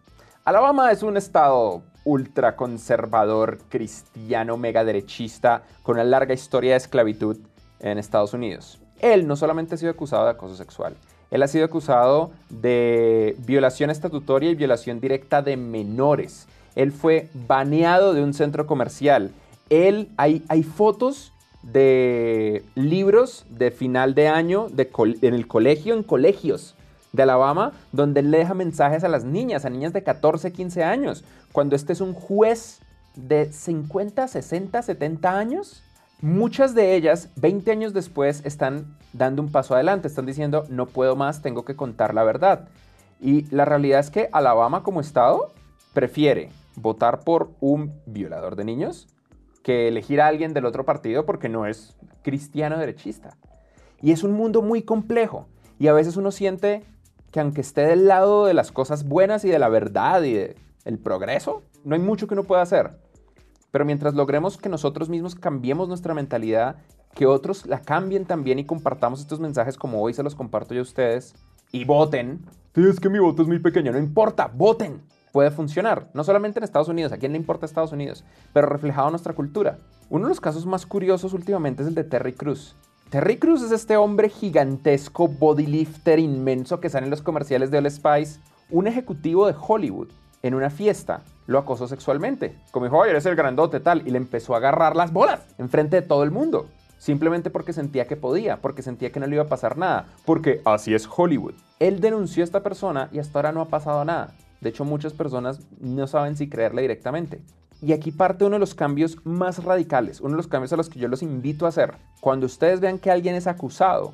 Alabama 0.45 0.91
es 0.91 1.03
un 1.03 1.17
estado 1.17 1.83
ultraconservador, 2.05 3.59
cristiano, 3.69 4.55
megaderechista, 4.57 5.63
con 5.83 5.95
una 5.95 6.05
larga 6.05 6.33
historia 6.33 6.71
de 6.71 6.77
esclavitud 6.77 7.37
en 7.79 7.97
Estados 7.97 8.33
Unidos. 8.33 8.79
Él 8.99 9.27
no 9.27 9.35
solamente 9.35 9.75
ha 9.75 9.77
sido 9.77 9.91
acusado 9.91 10.25
de 10.25 10.31
acoso 10.31 10.55
sexual, 10.55 10.95
él 11.29 11.43
ha 11.43 11.47
sido 11.47 11.65
acusado 11.65 12.31
de 12.49 13.35
violación 13.39 13.89
estatutoria 13.89 14.49
y 14.49 14.55
violación 14.55 15.01
directa 15.01 15.41
de 15.41 15.57
menores. 15.57 16.47
Él 16.75 16.91
fue 16.91 17.29
baneado 17.33 18.13
de 18.13 18.23
un 18.23 18.33
centro 18.33 18.65
comercial. 18.65 19.31
Él, 19.69 20.09
hay, 20.15 20.45
hay 20.47 20.63
fotos 20.63 21.33
de 21.63 22.63
libros 22.75 23.45
de 23.49 23.71
final 23.71 24.15
de 24.15 24.29
año 24.29 24.67
en 24.69 25.33
el 25.33 25.47
colegio, 25.47 25.95
en 25.95 26.03
colegios, 26.03 26.75
de 27.17 27.23
Alabama, 27.23 27.73
donde 27.91 28.21
le 28.21 28.37
deja 28.37 28.53
mensajes 28.53 29.03
a 29.03 29.09
las 29.09 29.25
niñas, 29.25 29.65
a 29.65 29.69
niñas 29.69 29.91
de 29.91 30.03
14, 30.03 30.53
15 30.53 30.83
años, 30.83 31.25
cuando 31.51 31.75
este 31.75 31.91
es 31.91 31.99
un 31.99 32.13
juez 32.13 32.79
de 33.15 33.51
50, 33.51 34.27
60, 34.27 34.81
70 34.81 35.37
años. 35.37 35.83
Muchas 36.21 36.73
de 36.73 36.95
ellas, 36.95 37.29
20 37.35 37.71
años 37.71 37.93
después, 37.93 38.41
están 38.45 38.95
dando 39.13 39.41
un 39.41 39.51
paso 39.51 39.75
adelante, 39.75 40.07
están 40.07 40.25
diciendo, 40.25 40.65
no 40.69 40.85
puedo 40.85 41.15
más, 41.15 41.41
tengo 41.41 41.65
que 41.65 41.75
contar 41.75 42.13
la 42.13 42.23
verdad. 42.23 42.69
Y 43.19 43.43
la 43.53 43.65
realidad 43.65 43.99
es 43.99 44.09
que 44.09 44.29
Alabama 44.31 44.83
como 44.83 45.01
estado 45.01 45.51
prefiere 45.93 46.49
votar 46.75 47.21
por 47.21 47.51
un 47.59 47.93
violador 48.05 48.55
de 48.55 48.63
niños 48.63 49.07
que 49.63 49.87
elegir 49.87 50.21
a 50.21 50.27
alguien 50.27 50.53
del 50.53 50.65
otro 50.65 50.85
partido 50.85 51.25
porque 51.25 51.49
no 51.49 51.65
es 51.65 51.97
cristiano 52.21 52.77
derechista. 52.77 53.35
Y 54.01 54.11
es 54.11 54.23
un 54.23 54.31
mundo 54.31 54.61
muy 54.61 54.83
complejo. 54.83 55.47
Y 55.79 55.87
a 55.87 55.93
veces 55.93 56.17
uno 56.17 56.31
siente 56.31 56.83
que 57.31 57.39
aunque 57.39 57.61
esté 57.61 57.81
del 57.81 58.07
lado 58.07 58.45
de 58.45 58.53
las 58.53 58.71
cosas 58.71 59.07
buenas 59.07 59.43
y 59.45 59.49
de 59.49 59.59
la 59.59 59.69
verdad 59.69 60.23
y 60.23 60.33
del 60.33 60.99
progreso, 60.99 61.63
no 61.83 61.95
hay 61.95 62.01
mucho 62.01 62.27
que 62.27 62.33
uno 62.33 62.43
pueda 62.43 62.61
hacer. 62.61 62.99
Pero 63.71 63.85
mientras 63.85 64.13
logremos 64.13 64.57
que 64.57 64.69
nosotros 64.69 65.09
mismos 65.09 65.35
cambiemos 65.35 65.87
nuestra 65.87 66.13
mentalidad, 66.13 66.77
que 67.13 67.25
otros 67.25 67.65
la 67.65 67.81
cambien 67.81 68.25
también 68.25 68.59
y 68.59 68.65
compartamos 68.65 69.19
estos 69.19 69.39
mensajes 69.39 69.77
como 69.77 70.01
hoy 70.01 70.13
se 70.13 70.23
los 70.23 70.35
comparto 70.35 70.73
yo 70.73 70.81
a 70.81 70.83
ustedes, 70.83 71.35
y 71.71 71.85
voten. 71.85 72.45
Sí, 72.73 72.81
es 72.87 72.99
que 72.99 73.09
mi 73.09 73.19
voto 73.19 73.41
es 73.41 73.47
muy 73.47 73.59
pequeño, 73.59 73.91
no 73.91 73.97
importa, 73.97 74.49
voten. 74.53 75.01
Puede 75.33 75.51
funcionar, 75.51 76.09
no 76.13 76.23
solamente 76.23 76.59
en 76.59 76.63
Estados 76.63 76.87
Unidos, 76.87 77.11
a 77.11 77.17
quién 77.17 77.33
le 77.33 77.37
importa 77.37 77.65
Estados 77.65 77.91
Unidos, 77.91 78.23
pero 78.53 78.67
reflejado 78.67 79.07
en 79.07 79.11
nuestra 79.11 79.33
cultura. 79.33 79.77
Uno 80.09 80.25
de 80.25 80.29
los 80.29 80.41
casos 80.41 80.65
más 80.65 80.85
curiosos 80.85 81.33
últimamente 81.33 81.83
es 81.83 81.89
el 81.89 81.95
de 81.95 82.05
Terry 82.05 82.33
Cruz. 82.33 82.75
Terry 83.09 83.37
Cruz 83.37 83.61
es 83.61 83.71
este 83.71 83.95
hombre 83.95 84.27
gigantesco, 84.27 85.29
bodylifter 85.29 86.19
inmenso 86.19 86.81
que 86.81 86.89
sale 86.89 87.05
en 87.05 87.09
los 87.09 87.21
comerciales 87.21 87.71
de 87.71 87.77
All 87.77 87.89
Spice, 87.89 88.41
un 88.69 88.85
ejecutivo 88.85 89.47
de 89.47 89.55
Hollywood. 89.57 90.09
En 90.43 90.53
una 90.53 90.69
fiesta 90.69 91.21
lo 91.45 91.57
acosó 91.57 91.87
sexualmente. 91.87 92.57
Como 92.71 92.85
dijo, 92.85 92.97
oye, 92.97 93.11
eres 93.11 93.25
el 93.25 93.37
grandote 93.37 93.79
tal, 93.79 94.05
y 94.05 94.11
le 94.11 94.17
empezó 94.17 94.53
a 94.53 94.57
agarrar 94.57 94.97
las 94.97 95.13
bolas 95.13 95.39
enfrente 95.57 96.01
de 96.01 96.05
todo 96.05 96.23
el 96.23 96.31
mundo. 96.31 96.67
Simplemente 96.97 97.49
porque 97.49 97.71
sentía 97.71 98.07
que 98.07 98.17
podía, 98.17 98.57
porque 98.57 98.81
sentía 98.81 99.09
que 99.09 99.21
no 99.21 99.27
le 99.27 99.35
iba 99.35 99.45
a 99.45 99.47
pasar 99.47 99.77
nada, 99.77 100.07
porque 100.25 100.61
así 100.65 100.93
es 100.93 101.07
Hollywood. 101.07 101.53
Él 101.79 102.01
denunció 102.01 102.43
a 102.43 102.45
esta 102.45 102.61
persona 102.61 103.07
y 103.13 103.19
hasta 103.19 103.39
ahora 103.39 103.53
no 103.53 103.61
ha 103.61 103.69
pasado 103.69 104.03
nada. 104.03 104.33
De 104.59 104.67
hecho, 104.67 104.83
muchas 104.83 105.13
personas 105.13 105.61
no 105.79 106.07
saben 106.07 106.35
si 106.35 106.49
creerle 106.49 106.81
directamente. 106.81 107.39
Y 107.81 107.93
aquí 107.93 108.11
parte 108.11 108.43
uno 108.43 108.55
de 108.55 108.59
los 108.59 108.73
cambios 108.73 109.17
más 109.23 109.63
radicales, 109.63 110.19
uno 110.19 110.31
de 110.31 110.37
los 110.37 110.47
cambios 110.47 110.73
a 110.73 110.77
los 110.77 110.89
que 110.89 110.99
yo 110.99 111.07
los 111.07 111.21
invito 111.21 111.65
a 111.65 111.69
hacer. 111.69 111.95
Cuando 112.21 112.47
ustedes 112.47 112.79
vean 112.79 112.97
que 112.97 113.11
alguien 113.11 113.35
es 113.35 113.45
acusado, 113.45 114.13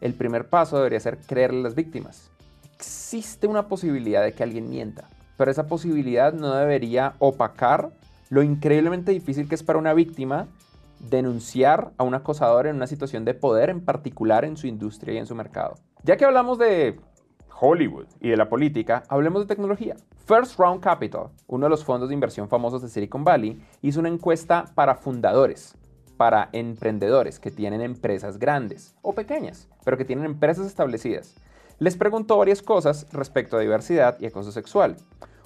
el 0.00 0.14
primer 0.14 0.48
paso 0.48 0.76
debería 0.76 1.00
ser 1.00 1.18
creerle 1.18 1.60
a 1.60 1.62
las 1.62 1.74
víctimas. 1.74 2.30
Existe 2.76 3.46
una 3.46 3.66
posibilidad 3.68 4.22
de 4.22 4.32
que 4.32 4.42
alguien 4.42 4.68
mienta, 4.68 5.08
pero 5.36 5.50
esa 5.50 5.66
posibilidad 5.66 6.32
no 6.32 6.54
debería 6.54 7.14
opacar 7.18 7.90
lo 8.28 8.42
increíblemente 8.42 9.10
difícil 9.10 9.48
que 9.48 9.54
es 9.54 9.62
para 9.62 9.78
una 9.78 9.94
víctima 9.94 10.46
denunciar 11.00 11.92
a 11.96 12.04
un 12.04 12.14
acosador 12.14 12.66
en 12.66 12.76
una 12.76 12.86
situación 12.86 13.24
de 13.24 13.34
poder, 13.34 13.70
en 13.70 13.80
particular 13.80 14.44
en 14.44 14.56
su 14.56 14.66
industria 14.66 15.14
y 15.14 15.18
en 15.18 15.26
su 15.26 15.34
mercado. 15.34 15.76
Ya 16.04 16.16
que 16.16 16.24
hablamos 16.24 16.58
de 16.58 17.00
Hollywood 17.60 18.06
y 18.20 18.28
de 18.28 18.36
la 18.36 18.48
política, 18.48 19.02
hablemos 19.08 19.42
de 19.42 19.54
tecnología. 19.54 19.96
First 20.26 20.58
Round 20.58 20.80
Capital, 20.80 21.30
uno 21.46 21.66
de 21.66 21.70
los 21.70 21.84
fondos 21.84 22.08
de 22.08 22.14
inversión 22.14 22.48
famosos 22.48 22.82
de 22.82 22.88
Silicon 22.88 23.24
Valley, 23.24 23.60
hizo 23.82 24.00
una 24.00 24.08
encuesta 24.08 24.66
para 24.74 24.94
fundadores, 24.94 25.76
para 26.16 26.50
emprendedores 26.52 27.38
que 27.38 27.50
tienen 27.50 27.80
empresas 27.80 28.38
grandes 28.38 28.94
o 29.02 29.14
pequeñas, 29.14 29.68
pero 29.84 29.96
que 29.96 30.04
tienen 30.04 30.24
empresas 30.24 30.66
establecidas. 30.66 31.34
Les 31.78 31.96
preguntó 31.96 32.36
varias 32.36 32.62
cosas 32.62 33.06
respecto 33.12 33.56
a 33.56 33.60
diversidad 33.60 34.18
y 34.20 34.26
acoso 34.26 34.52
sexual. 34.52 34.96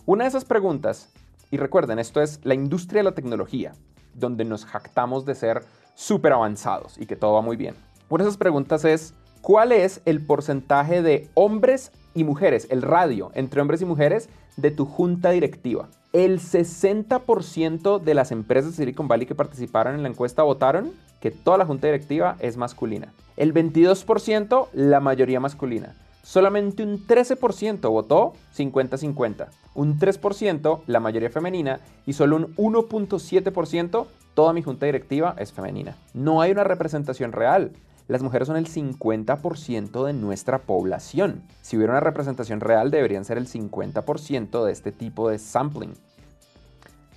Una 0.06 0.24
de 0.24 0.28
esas 0.28 0.44
preguntas, 0.44 1.12
y 1.50 1.58
recuerden, 1.58 1.98
esto 1.98 2.20
es 2.20 2.40
la 2.44 2.54
industria 2.54 3.00
de 3.00 3.10
la 3.10 3.14
tecnología, 3.14 3.72
donde 4.14 4.44
nos 4.44 4.64
jactamos 4.64 5.24
de 5.24 5.34
ser 5.34 5.62
súper 5.94 6.32
avanzados 6.32 6.98
y 6.98 7.06
que 7.06 7.16
todo 7.16 7.34
va 7.34 7.42
muy 7.42 7.56
bien. 7.56 7.74
Una 8.08 8.24
de 8.24 8.28
esas 8.28 8.38
preguntas 8.38 8.84
es, 8.84 9.14
¿cuál 9.42 9.72
es 9.72 10.00
el 10.06 10.24
porcentaje 10.24 11.02
de 11.02 11.28
hombres 11.34 11.92
y 12.14 12.24
mujeres, 12.24 12.66
el 12.70 12.80
radio 12.80 13.30
entre 13.34 13.60
hombres 13.60 13.82
y 13.82 13.84
mujeres 13.84 14.30
de 14.56 14.70
tu 14.70 14.86
junta 14.86 15.30
directiva? 15.30 15.88
El 16.12 16.40
60% 16.40 18.00
de 18.00 18.14
las 18.14 18.32
empresas 18.32 18.70
de 18.70 18.76
Silicon 18.76 19.08
Valley 19.08 19.26
que 19.26 19.34
participaron 19.34 19.96
en 19.96 20.02
la 20.02 20.08
encuesta 20.08 20.42
votaron 20.42 20.92
que 21.20 21.30
toda 21.30 21.58
la 21.58 21.66
junta 21.66 21.86
directiva 21.86 22.36
es 22.40 22.56
masculina. 22.56 23.12
El 23.36 23.52
22% 23.52 24.68
la 24.72 25.00
mayoría 25.00 25.40
masculina. 25.40 25.96
Solamente 26.22 26.82
un 26.84 27.04
13% 27.04 27.90
votó 27.90 28.34
50-50, 28.56 29.48
un 29.74 29.98
3% 29.98 30.82
la 30.86 31.00
mayoría 31.00 31.30
femenina 31.30 31.80
y 32.06 32.12
solo 32.12 32.36
un 32.36 32.54
1.7% 32.56 34.06
toda 34.34 34.52
mi 34.52 34.62
junta 34.62 34.86
directiva 34.86 35.34
es 35.38 35.52
femenina. 35.52 35.96
No 36.14 36.40
hay 36.40 36.52
una 36.52 36.64
representación 36.64 37.32
real. 37.32 37.72
Las 38.08 38.22
mujeres 38.22 38.48
son 38.48 38.56
el 38.56 38.66
50% 38.66 40.04
de 40.04 40.12
nuestra 40.12 40.58
población. 40.58 41.42
Si 41.60 41.76
hubiera 41.76 41.92
una 41.92 42.00
representación 42.00 42.60
real, 42.60 42.90
deberían 42.90 43.24
ser 43.24 43.38
el 43.38 43.48
50% 43.48 44.64
de 44.64 44.72
este 44.72 44.92
tipo 44.92 45.28
de 45.28 45.38
sampling. 45.38 45.94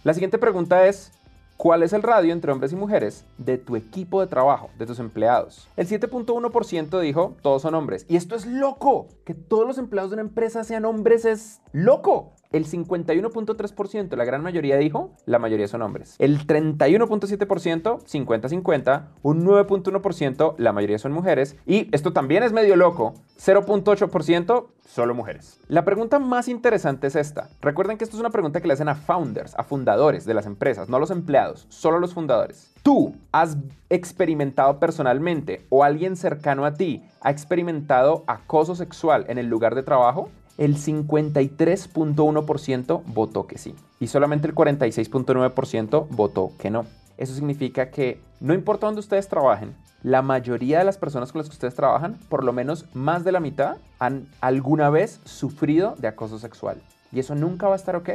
La 0.03 0.13
siguiente 0.13 0.37
pregunta 0.37 0.85
es, 0.85 1.11
¿Cuál 1.57 1.83
es 1.83 1.93
el 1.93 2.03
radio 2.03 2.33
entre 2.33 2.51
hombres 2.51 2.73
y 2.73 2.75
mujeres 2.75 3.23
de 3.37 3.57
tu 3.57 3.77
equipo 3.77 4.19
de 4.19 4.27
trabajo, 4.27 4.69
de 4.77 4.85
tus 4.85 4.99
empleados? 4.99 5.69
El 5.77 5.87
7.1% 5.87 6.99
dijo, 6.99 7.37
todos 7.41 7.61
son 7.61 7.75
hombres. 7.75 8.05
Y 8.09 8.17
esto 8.17 8.35
es 8.35 8.45
loco. 8.45 9.07
Que 9.23 9.33
todos 9.33 9.65
los 9.65 9.77
empleados 9.77 10.11
de 10.11 10.15
una 10.15 10.23
empresa 10.23 10.65
sean 10.65 10.83
hombres 10.83 11.23
es 11.23 11.61
loco. 11.71 12.33
El 12.51 12.65
51.3%, 12.65 14.15
la 14.15 14.25
gran 14.25 14.41
mayoría 14.41 14.77
dijo, 14.77 15.11
la 15.25 15.39
mayoría 15.39 15.67
son 15.67 15.81
hombres. 15.81 16.15
El 16.19 16.45
31.7%, 16.45 18.03
50-50. 18.03 19.07
Un 19.23 19.45
9.1%, 19.45 20.55
la 20.57 20.73
mayoría 20.73 20.99
son 20.99 21.11
mujeres. 21.11 21.55
Y 21.65 21.89
esto 21.93 22.13
también 22.13 22.43
es 22.43 22.53
medio 22.53 22.75
loco, 22.75 23.13
0.8%, 23.37 24.67
solo 24.85 25.15
mujeres. 25.15 25.59
La 25.67 25.83
pregunta 25.83 26.19
más 26.19 26.47
interesante 26.47 27.07
es 27.07 27.15
esta. 27.15 27.49
Recuerden 27.61 27.97
que 27.97 28.03
esto 28.03 28.15
es 28.15 28.21
una 28.21 28.29
pregunta 28.29 28.61
que 28.61 28.67
le 28.67 28.73
hacen 28.73 28.89
a 28.89 28.95
founders, 28.95 29.55
a 29.57 29.63
fundadores 29.63 30.25
de 30.25 30.33
las 30.33 30.45
empresas, 30.45 30.89
no 30.89 30.97
a 30.97 30.99
los 30.99 31.11
empleados, 31.11 31.65
solo 31.69 31.97
a 31.97 31.99
los 31.99 32.13
fundadores. 32.13 32.71
¿Tú 32.83 33.15
has 33.31 33.57
experimentado 33.89 34.79
personalmente 34.79 35.65
o 35.69 35.83
alguien 35.83 36.15
cercano 36.15 36.65
a 36.65 36.75
ti 36.75 37.03
ha 37.21 37.31
experimentado 37.31 38.23
acoso 38.27 38.75
sexual 38.75 39.25
en 39.27 39.39
el 39.39 39.47
lugar 39.47 39.73
de 39.73 39.83
trabajo? 39.83 40.29
El 40.57 40.77
53.1% 40.77 43.03
votó 43.05 43.47
que 43.47 43.57
sí 43.57 43.75
y 43.99 44.07
solamente 44.07 44.47
el 44.47 44.55
46.9% 44.55 46.07
votó 46.09 46.51
que 46.57 46.69
no. 46.69 46.85
Eso 47.17 47.33
significa 47.33 47.91
que 47.91 48.21
no 48.39 48.53
importa 48.53 48.87
dónde 48.87 48.99
ustedes 48.99 49.27
trabajen, 49.27 49.75
la 50.03 50.21
mayoría 50.21 50.79
de 50.79 50.85
las 50.85 50.97
personas 50.97 51.31
con 51.31 51.39
las 51.39 51.47
que 51.47 51.53
ustedes 51.53 51.75
trabajan, 51.75 52.19
por 52.29 52.43
lo 52.43 52.53
menos 52.53 52.85
más 52.93 53.23
de 53.23 53.31
la 53.31 53.39
mitad, 53.39 53.77
han 53.99 54.27
alguna 54.41 54.89
vez 54.89 55.21
sufrido 55.23 55.95
de 55.97 56.07
acoso 56.07 56.37
sexual. 56.37 56.81
Y 57.11 57.19
eso 57.19 57.33
nunca 57.33 57.67
va 57.67 57.73
a 57.73 57.77
estar 57.77 57.95
ok. 57.95 58.09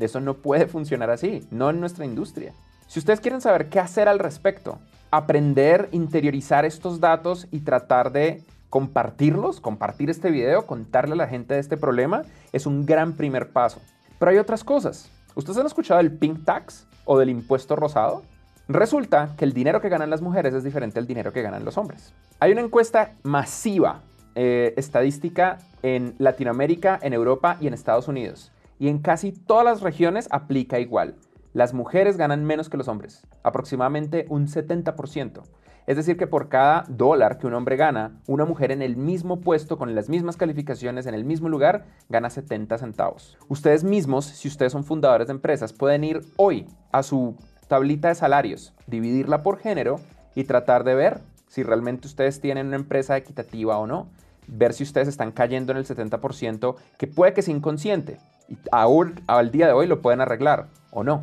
Eso 0.00 0.20
no 0.20 0.34
puede 0.34 0.66
funcionar 0.66 1.10
así, 1.10 1.46
no 1.50 1.70
en 1.70 1.80
nuestra 1.80 2.04
industria. 2.04 2.52
Si 2.86 2.98
ustedes 2.98 3.20
quieren 3.20 3.40
saber 3.40 3.68
qué 3.68 3.80
hacer 3.80 4.08
al 4.08 4.20
respecto, 4.20 4.78
aprender, 5.10 5.88
interiorizar 5.92 6.64
estos 6.64 7.00
datos 7.00 7.48
y 7.50 7.60
tratar 7.60 8.12
de 8.12 8.42
compartirlos, 8.70 9.60
compartir 9.60 10.10
este 10.10 10.30
video, 10.30 10.66
contarle 10.66 11.14
a 11.14 11.16
la 11.16 11.28
gente 11.28 11.54
de 11.54 11.60
este 11.60 11.76
problema, 11.76 12.22
es 12.52 12.66
un 12.66 12.86
gran 12.86 13.14
primer 13.14 13.50
paso. 13.52 13.80
Pero 14.18 14.30
hay 14.30 14.38
otras 14.38 14.64
cosas. 14.64 15.10
¿Ustedes 15.34 15.58
han 15.58 15.66
escuchado 15.66 15.98
del 15.98 16.12
pink 16.12 16.44
tax 16.44 16.86
o 17.04 17.18
del 17.18 17.30
impuesto 17.30 17.76
rosado? 17.76 18.22
Resulta 18.68 19.34
que 19.38 19.44
el 19.44 19.52
dinero 19.52 19.80
que 19.80 19.88
ganan 19.88 20.10
las 20.10 20.20
mujeres 20.20 20.52
es 20.52 20.64
diferente 20.64 20.98
al 20.98 21.06
dinero 21.06 21.32
que 21.32 21.42
ganan 21.42 21.64
los 21.64 21.78
hombres. 21.78 22.12
Hay 22.40 22.52
una 22.52 22.60
encuesta 22.60 23.14
masiva 23.22 24.02
eh, 24.34 24.74
estadística 24.76 25.58
en 25.82 26.14
Latinoamérica, 26.18 26.98
en 27.00 27.14
Europa 27.14 27.56
y 27.60 27.66
en 27.66 27.74
Estados 27.74 28.08
Unidos. 28.08 28.52
Y 28.78 28.88
en 28.88 28.98
casi 28.98 29.32
todas 29.32 29.64
las 29.64 29.80
regiones 29.80 30.28
aplica 30.30 30.78
igual. 30.78 31.16
Las 31.54 31.72
mujeres 31.72 32.16
ganan 32.16 32.44
menos 32.44 32.68
que 32.68 32.76
los 32.76 32.88
hombres, 32.88 33.26
aproximadamente 33.42 34.26
un 34.28 34.46
70%. 34.46 35.42
Es 35.88 35.96
decir, 35.96 36.18
que 36.18 36.26
por 36.26 36.50
cada 36.50 36.84
dólar 36.86 37.38
que 37.38 37.46
un 37.46 37.54
hombre 37.54 37.76
gana, 37.76 38.20
una 38.26 38.44
mujer 38.44 38.72
en 38.72 38.82
el 38.82 38.98
mismo 38.98 39.40
puesto, 39.40 39.78
con 39.78 39.94
las 39.94 40.10
mismas 40.10 40.36
calificaciones, 40.36 41.06
en 41.06 41.14
el 41.14 41.24
mismo 41.24 41.48
lugar, 41.48 41.86
gana 42.10 42.28
70 42.28 42.76
centavos. 42.76 43.38
Ustedes 43.48 43.84
mismos, 43.84 44.26
si 44.26 44.48
ustedes 44.48 44.72
son 44.72 44.84
fundadores 44.84 45.28
de 45.28 45.32
empresas, 45.32 45.72
pueden 45.72 46.04
ir 46.04 46.20
hoy 46.36 46.66
a 46.92 47.02
su 47.02 47.36
tablita 47.68 48.08
de 48.08 48.16
salarios, 48.16 48.74
dividirla 48.86 49.42
por 49.42 49.60
género 49.60 49.98
y 50.34 50.44
tratar 50.44 50.84
de 50.84 50.94
ver 50.94 51.20
si 51.46 51.62
realmente 51.62 52.06
ustedes 52.06 52.38
tienen 52.42 52.66
una 52.66 52.76
empresa 52.76 53.16
equitativa 53.16 53.78
o 53.78 53.86
no. 53.86 54.10
Ver 54.46 54.74
si 54.74 54.82
ustedes 54.82 55.08
están 55.08 55.32
cayendo 55.32 55.72
en 55.72 55.78
el 55.78 55.86
70%, 55.86 56.76
que 56.98 57.06
puede 57.06 57.32
que 57.32 57.40
sea 57.40 57.56
inconsciente. 57.56 58.18
Y 58.46 58.58
aún 58.72 59.22
al 59.26 59.50
día 59.50 59.66
de 59.68 59.72
hoy 59.72 59.86
lo 59.86 60.02
pueden 60.02 60.20
arreglar 60.20 60.66
o 60.90 61.02
no. 61.02 61.22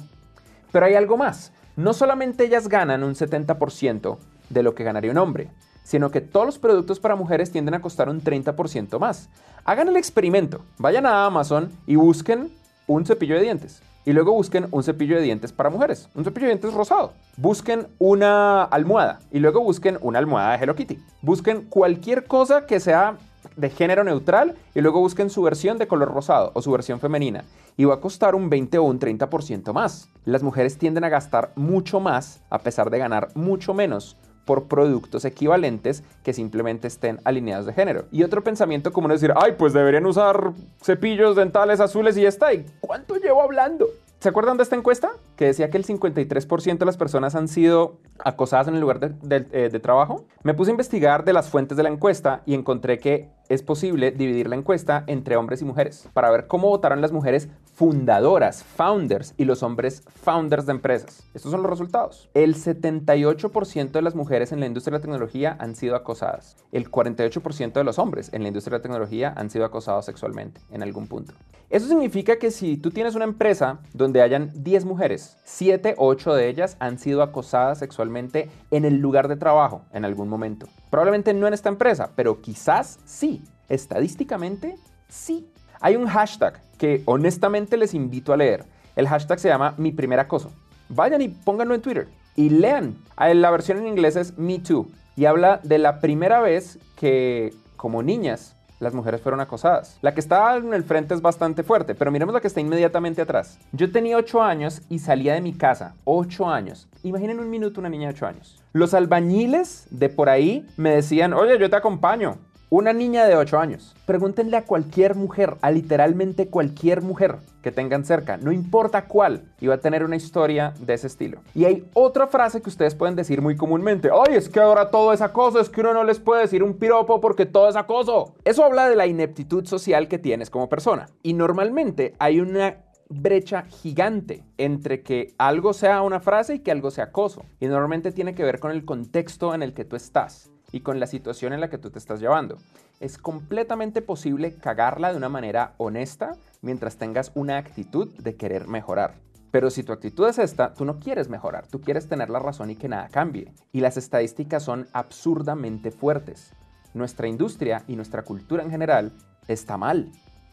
Pero 0.72 0.88
hay 0.88 0.95
algo 0.95 1.17
más. 1.17 1.51
No 1.75 1.93
solamente 1.93 2.45
ellas 2.45 2.67
ganan 2.67 3.03
un 3.03 3.13
70%, 3.13 4.17
de 4.50 4.64
lo 4.64 4.75
que 4.75 4.84
ganaría 4.84 5.12
un 5.12 5.18
hombre, 5.18 5.50
sino 5.84 6.12
que 6.12 6.22
todos 6.22 6.46
los 6.46 6.60
productos 6.60 7.00
para 7.00 7.16
mujeres 7.16 7.52
tienden 7.52 7.75
a 7.75 7.82
costar 7.82 8.10
un 8.10 8.22
30% 8.22 9.00
más. 9.00 9.30
Hagan 9.64 9.88
el 9.88 9.98
experimento, 9.98 10.62
vayan 10.78 11.06
a 11.06 11.25
Amazon 11.25 11.72
y 11.86 11.96
busquen 11.96 12.52
un 12.88 13.06
cepillo 13.06 13.36
de 13.36 13.42
dientes. 13.42 13.82
Y 14.04 14.14
luego 14.14 14.34
busquen 14.34 14.68
un 14.70 14.84
cepillo 14.84 15.16
de 15.16 15.24
dientes 15.24 15.52
para 15.52 15.72
mujeres, 15.72 16.10
un 16.14 16.24
cepillo 16.24 16.46
de 16.46 16.54
dientes 16.54 16.74
rosado. 16.74 17.14
Busquen 17.38 17.88
una 17.98 18.64
almohada 18.64 19.20
y 19.32 19.40
luego 19.40 19.62
busquen 19.62 19.98
una 20.02 20.20
almohada 20.20 20.52
de 20.52 20.64
Hello 20.64 20.75
Kitty. 20.75 21.00
Busquen 21.22 21.64
cualquier 21.64 22.25
cosa 22.25 22.68
que 22.68 22.80
sea 22.80 23.18
de 23.56 23.70
género 23.70 24.04
neutral 24.04 24.56
y 24.75 24.82
luego 24.82 25.00
busquen 25.00 25.30
su 25.30 25.42
versión 25.42 25.78
de 25.78 25.88
color 25.88 26.14
rosado 26.14 26.52
o 26.54 26.62
su 26.62 26.72
versión 26.72 27.00
femenina. 27.00 27.46
Y 27.78 27.86
va 27.86 27.96
a 27.96 28.00
costar 28.00 28.36
un 28.36 28.50
20 28.50 28.78
o 28.78 28.84
un 28.84 29.00
30% 29.00 29.74
más. 29.74 30.10
Las 30.24 30.44
mujeres 30.44 30.78
tienden 30.78 31.04
a 31.04 31.10
gastar 31.10 31.52
mucho 31.56 32.00
más 32.00 32.42
a 32.50 32.60
pesar 32.60 32.90
de 32.90 33.00
ganar 33.00 33.30
mucho 33.34 33.74
menos 33.74 34.18
por 34.46 34.66
productos 34.66 35.25
equivalentes 35.25 36.04
que 36.24 36.34
simplemente 36.34 36.88
estén 36.88 37.20
alineados 37.24 37.66
de 37.66 37.74
género. 37.74 38.06
Y 38.12 38.24
otro 38.24 38.44
pensamiento 38.44 38.94
como 38.94 39.08
decir, 39.08 39.34
ay, 39.36 39.54
pues 39.58 39.74
deberían 39.74 40.06
usar 40.06 40.54
cepillos 40.82 41.36
dentales 41.36 41.80
azules 41.80 42.18
y 42.18 42.22
ya 42.22 42.30
está. 42.30 42.54
¿Y 42.54 42.66
cuánto 42.80 43.16
llevo 43.16 43.42
hablando? 43.42 43.88
¿Se 44.20 44.30
acuerdan 44.30 44.58
de 44.58 44.64
esta 44.64 44.75
encuesta? 44.75 45.12
Que 45.36 45.46
decía 45.46 45.70
que 45.70 45.78
el 45.78 45.86
53% 45.86 46.78
de 46.80 46.86
las 46.86 46.98
personas 46.98 47.36
han 47.36 47.48
sido 47.48 47.98
acosadas 48.18 48.68
en 48.68 48.74
el 48.74 48.82
lugar 48.82 49.00
eh, 49.04 49.70
de, 49.72 49.80
trabajo. 49.80 50.25
Me 50.42 50.54
puse 50.54 50.72
a 50.72 50.74
investigar 50.74 51.25
de 51.25 51.34
las 51.34 51.50
fuentes 51.50 51.78
de 51.78 51.84
la 51.84 51.90
encuesta 51.90 52.42
y 52.46 52.56
encontré 52.56 52.98
que 52.98 53.30
es 53.50 53.64
posible 53.64 54.12
dividir 54.12 54.48
la 54.48 54.56
encuesta 54.56 55.04
entre 55.08 55.38
hombres 55.38 55.62
y 55.62 55.66
mujeres 55.66 56.10
para 56.14 56.32
ver 56.32 56.48
cómo 56.48 56.70
votaron 56.70 57.02
las 57.02 57.12
mujeres 57.12 57.50
fundadoras, 57.75 58.64
founders, 58.64 59.34
y 59.38 59.44
los 59.46 59.62
hombres 59.62 60.04
founders 60.24 60.66
de 60.66 60.72
empresas. 60.72 61.24
Estos 61.34 61.52
son 61.52 61.62
los 61.62 61.70
resultados. 61.70 62.30
El 62.34 62.56
78% 62.56 63.92
de 63.92 64.02
las 64.02 64.16
mujeres 64.16 64.52
en 64.52 64.62
la 64.62 64.66
industria 64.66 64.92
de 64.94 65.00
la 65.00 65.02
tecnología 65.02 65.58
han 65.60 65.75
sido 65.75 65.96
acosadas. 65.96 66.56
El 66.72 66.90
48% 66.90 67.74
de 67.74 67.84
los 67.84 68.00
hombres 68.00 68.30
en 68.34 68.44
la 68.44 68.48
industria 68.48 68.78
de 68.78 68.80
la 68.80 68.84
tecnología 68.84 69.34
han 69.36 69.50
sido 69.50 69.66
acosados 69.66 70.06
sexualmente 70.06 70.62
en 70.72 70.84
algún 70.84 71.08
punto. 71.08 71.34
Eso 71.70 71.88
significa 71.88 72.38
que 72.38 72.52
si 72.52 72.78
tú 72.78 72.92
tienes 72.92 73.16
una 73.16 73.25
empresa 73.25 73.80
donde 73.94 74.22
hayan 74.22 74.52
10 74.54 74.86
mujeres, 74.86 75.38
7 75.44 75.96
o 75.98 76.08
8 76.08 76.36
de 76.36 76.48
ellas 76.48 76.78
han 76.80 77.00
sido 77.00 77.24
acosadas 77.24 77.80
sexualmente 77.80 78.50
en 78.72 78.86
el 78.86 79.00
lugar 79.00 79.28
de 79.28 79.36
trabajo 79.36 79.82
en 79.92 80.06
algún 80.06 80.30
momento. 80.30 80.68
Probablemente 80.96 81.34
no 81.34 81.46
en 81.46 81.54
esta 81.54 81.68
empresa, 81.68 82.12
pero 82.16 82.40
quizás 82.40 83.00
sí. 83.04 83.44
Estadísticamente, 83.68 84.78
sí. 85.10 85.46
Hay 85.82 85.98
un 85.98 86.08
hashtag 86.08 86.62
que 86.78 87.02
honestamente 87.04 87.75
les 87.75 87.94
invito 87.94 88.32
a 88.32 88.38
leer. 88.38 88.64
El 88.96 89.10
hashtag 89.10 89.38
se 89.42 89.50
llama 89.50 89.74
mi 89.78 89.92
primer 89.92 90.22
acoso. 90.22 90.54
Vayan 90.88 91.22
y 91.22 91.28
pónganlo 91.28 91.75
en 91.75 91.82
Twitter 91.82 92.08
y 92.38 92.50
lean. 92.50 92.96
Ah, 93.18 93.34
la 93.34 93.52
versión 93.52 93.80
en 93.80 93.88
inglés 93.88 94.16
es 94.16 94.38
Me 94.38 94.60
Too 94.60 94.88
y 95.18 95.25
habla 95.25 95.60
de 95.64 95.80
la 95.80 96.00
primera 96.00 96.40
vez 96.40 96.80
que 96.96 97.54
como 97.75 98.02
niñas 98.02 98.56
las 98.79 98.94
mujeres 98.94 99.22
fueron 99.22 99.39
acosadas. 99.39 99.98
La 100.01 100.13
que 100.13 100.20
está 100.20 100.55
en 100.58 100.74
el 100.74 100.84
frente 100.84 101.13
es 101.13 101.22
bastante 101.22 101.63
fuerte, 101.63 101.96
pero 101.96 102.12
miremos 102.12 102.34
la 102.34 102.41
que 102.41 102.48
está 102.48 102.60
inmediatamente 102.60 103.22
atrás. 103.22 103.60
Yo 103.72 103.91
tenía 103.91 104.17
8 104.17 104.41
años 104.41 104.82
y 104.89 105.00
salía 105.00 105.34
de 105.34 105.41
mi 105.41 105.53
casa. 105.53 105.96
8 106.03 106.50
años. 106.50 106.88
Imaginen 107.03 107.39
un 107.39 107.50
minuto 107.50 107.79
una 107.79 107.89
niña 107.89 108.08
de 108.08 108.15
8 108.15 108.27
años. 108.27 108.62
Los 108.74 108.94
albañiles 108.94 109.88
de 109.91 110.10
por 110.10 110.29
ahí 110.29 110.67
me 110.77 110.91
decían, 110.91 111.34
oye, 111.34 111.58
yo 111.58 111.70
te 111.70 111.75
acompaño. 111.75 112.38
Una 112.72 112.93
niña 112.93 113.25
de 113.25 113.36
8 113.36 113.60
años. 113.60 113.95
Pregúntenle 114.07 114.57
a 114.57 114.65
cualquier 114.65 115.13
mujer, 115.13 115.55
a 115.62 115.69
literalmente 115.69 116.48
cualquier 116.48 117.03
mujer 117.03 117.38
que 117.62 117.72
tengan 117.72 118.05
cerca, 118.05 118.38
no 118.38 118.51
importa 118.51 119.05
cuál, 119.05 119.43
y 119.62 119.67
va 119.67 119.75
a 119.75 119.79
tener 119.79 120.03
una 120.03 120.15
historia 120.15 120.74
de 120.79 120.95
ese 120.95 121.05
estilo. 121.05 121.41
Y 121.53 121.65
hay 121.65 121.88
otra 121.93 122.25
frase 122.25 122.62
que 122.63 122.69
ustedes 122.69 122.95
pueden 122.95 123.15
decir 123.15 123.41
muy 123.41 123.55
comúnmente, 123.55 124.10
ay, 124.12 124.36
es 124.36 124.50
que 124.50 124.60
ahora 124.60 124.89
todo 124.89 125.13
es 125.13 125.22
acoso, 125.22 125.60
es 125.60 125.69
que 125.69 125.81
uno 125.81 125.93
no 125.93 126.03
les 126.03 126.19
puede 126.19 126.41
decir 126.41 126.63
un 126.63 126.74
piropo 126.74 127.22
porque 127.22 127.45
todo 127.45 127.69
es 127.69 127.75
acoso. 127.75 128.34
Eso 128.43 128.63
habla 128.63 128.89
de 128.89 128.95
la 128.95 129.05
ineptitud 129.05 129.65
social 129.65 130.07
que 130.07 130.17
tienes 130.17 130.50
como 130.50 130.67
persona. 130.67 131.07
Y 131.22 131.34
normalmente 131.34 132.15
hay 132.17 132.39
una 132.39 132.77
brecha 133.10 133.62
gigante 133.62 134.43
entre 134.57 135.03
que 135.03 135.36
algo 135.38 135.74
sea 135.74 136.01
una 136.01 136.19
frase 136.19 136.55
y 136.55 136.60
que 136.60 136.72
algo 136.72 136.89
sea 136.89 137.05
acoso. 137.05 137.45
Y 137.60 137.67
normalmente 137.67 138.12
tiene 138.12 138.34
que 138.34 138.43
ver 138.43 138.60
con 138.60 138.72
el 138.72 138.86
contexto 138.86 139.53
en 139.53 139.62
el 139.62 139.75
que 139.75 139.86
tú 139.86 139.95
estás 139.95 140.51
y 140.75 140.82
con 140.82 141.00
la 141.00 141.08
situación 141.08 141.53
en 141.53 141.62
la 141.62 141.70
que 141.70 141.77
tú 141.77 141.89
te 141.89 142.00
estás 142.00 142.20
llevando. 142.20 142.58
Es 143.00 143.17
completamente 143.17 144.01
posible 144.01 144.58
cagarla 144.58 145.12
de 145.12 145.17
una 145.17 145.29
manera 145.29 145.74
honesta 145.77 146.36
mientras 146.62 146.98
tengas 146.98 147.32
una 147.34 147.58
actitud 147.58 148.10
de 148.17 148.36
querer 148.36 148.67
mejorar. 148.67 149.14
Pero 149.51 149.70
si 149.70 149.83
tu 149.83 149.94
actitud 149.94 150.27
es 150.27 150.38
esta, 150.38 150.74
tú 150.74 150.83
no 150.83 151.00
quieres 151.00 151.29
mejorar, 151.29 151.66
tú 151.66 151.79
quieres 151.79 152.09
tener 152.09 152.29
la 152.29 152.40
razón 152.40 152.72
y 152.72 152.75
que 152.75 152.90
nada 152.90 153.07
cambie. 153.07 153.53
Y 153.72 153.79
las 153.79 153.96
estadísticas 153.96 154.64
son 154.64 154.85
absurdamente 154.92 155.92
fuertes. 155.92 156.51
Nuestra 156.94 157.29
industria 157.29 157.83
y 157.88 157.96
nuestra 157.96 158.24
cultura 158.24 158.61
en 158.61 158.70
general 158.70 159.14
está 159.48 159.77
mal 159.77 160.11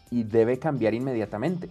y 0.09 0.23
debe 0.23 0.61
cambiar 0.61 0.95
inmediatamente. 0.95 1.69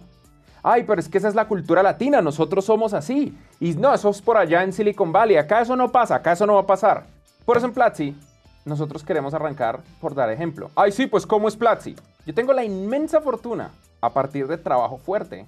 Ay, 0.62 0.84
pero 0.86 1.00
es 1.00 1.08
que 1.08 1.16
esa 1.16 1.28
es 1.28 1.34
la 1.34 1.48
cultura 1.48 1.82
latina, 1.82 2.20
nosotros 2.20 2.66
somos 2.66 2.92
así. 2.92 3.34
Y 3.60 3.72
no, 3.76 3.94
eso 3.94 4.10
es 4.10 4.20
por 4.20 4.36
allá 4.36 4.62
en 4.62 4.74
Silicon 4.74 5.10
Valley, 5.10 5.38
acá 5.38 5.62
eso 5.62 5.74
no 5.74 5.90
pasa, 5.90 6.16
acá 6.16 6.32
eso 6.32 6.46
no 6.46 6.56
va 6.56 6.60
a 6.60 6.66
pasar. 6.66 7.06
Por 7.46 7.56
eso 7.56 7.64
en 7.64 7.72
Platzi 7.72 8.14
nosotros 8.64 9.02
queremos 9.04 9.34
arrancar 9.34 9.82
por 10.00 10.14
dar 10.14 10.30
ejemplo. 10.30 10.70
Ay, 10.74 10.92
sí, 10.92 11.06
pues 11.06 11.26
¿cómo 11.26 11.48
es 11.48 11.56
Platzi? 11.56 11.96
Yo 12.26 12.34
tengo 12.34 12.52
la 12.52 12.64
inmensa 12.64 13.20
fortuna, 13.20 13.70
a 14.00 14.10
partir 14.10 14.46
de 14.46 14.58
trabajo 14.58 14.98
fuerte, 14.98 15.46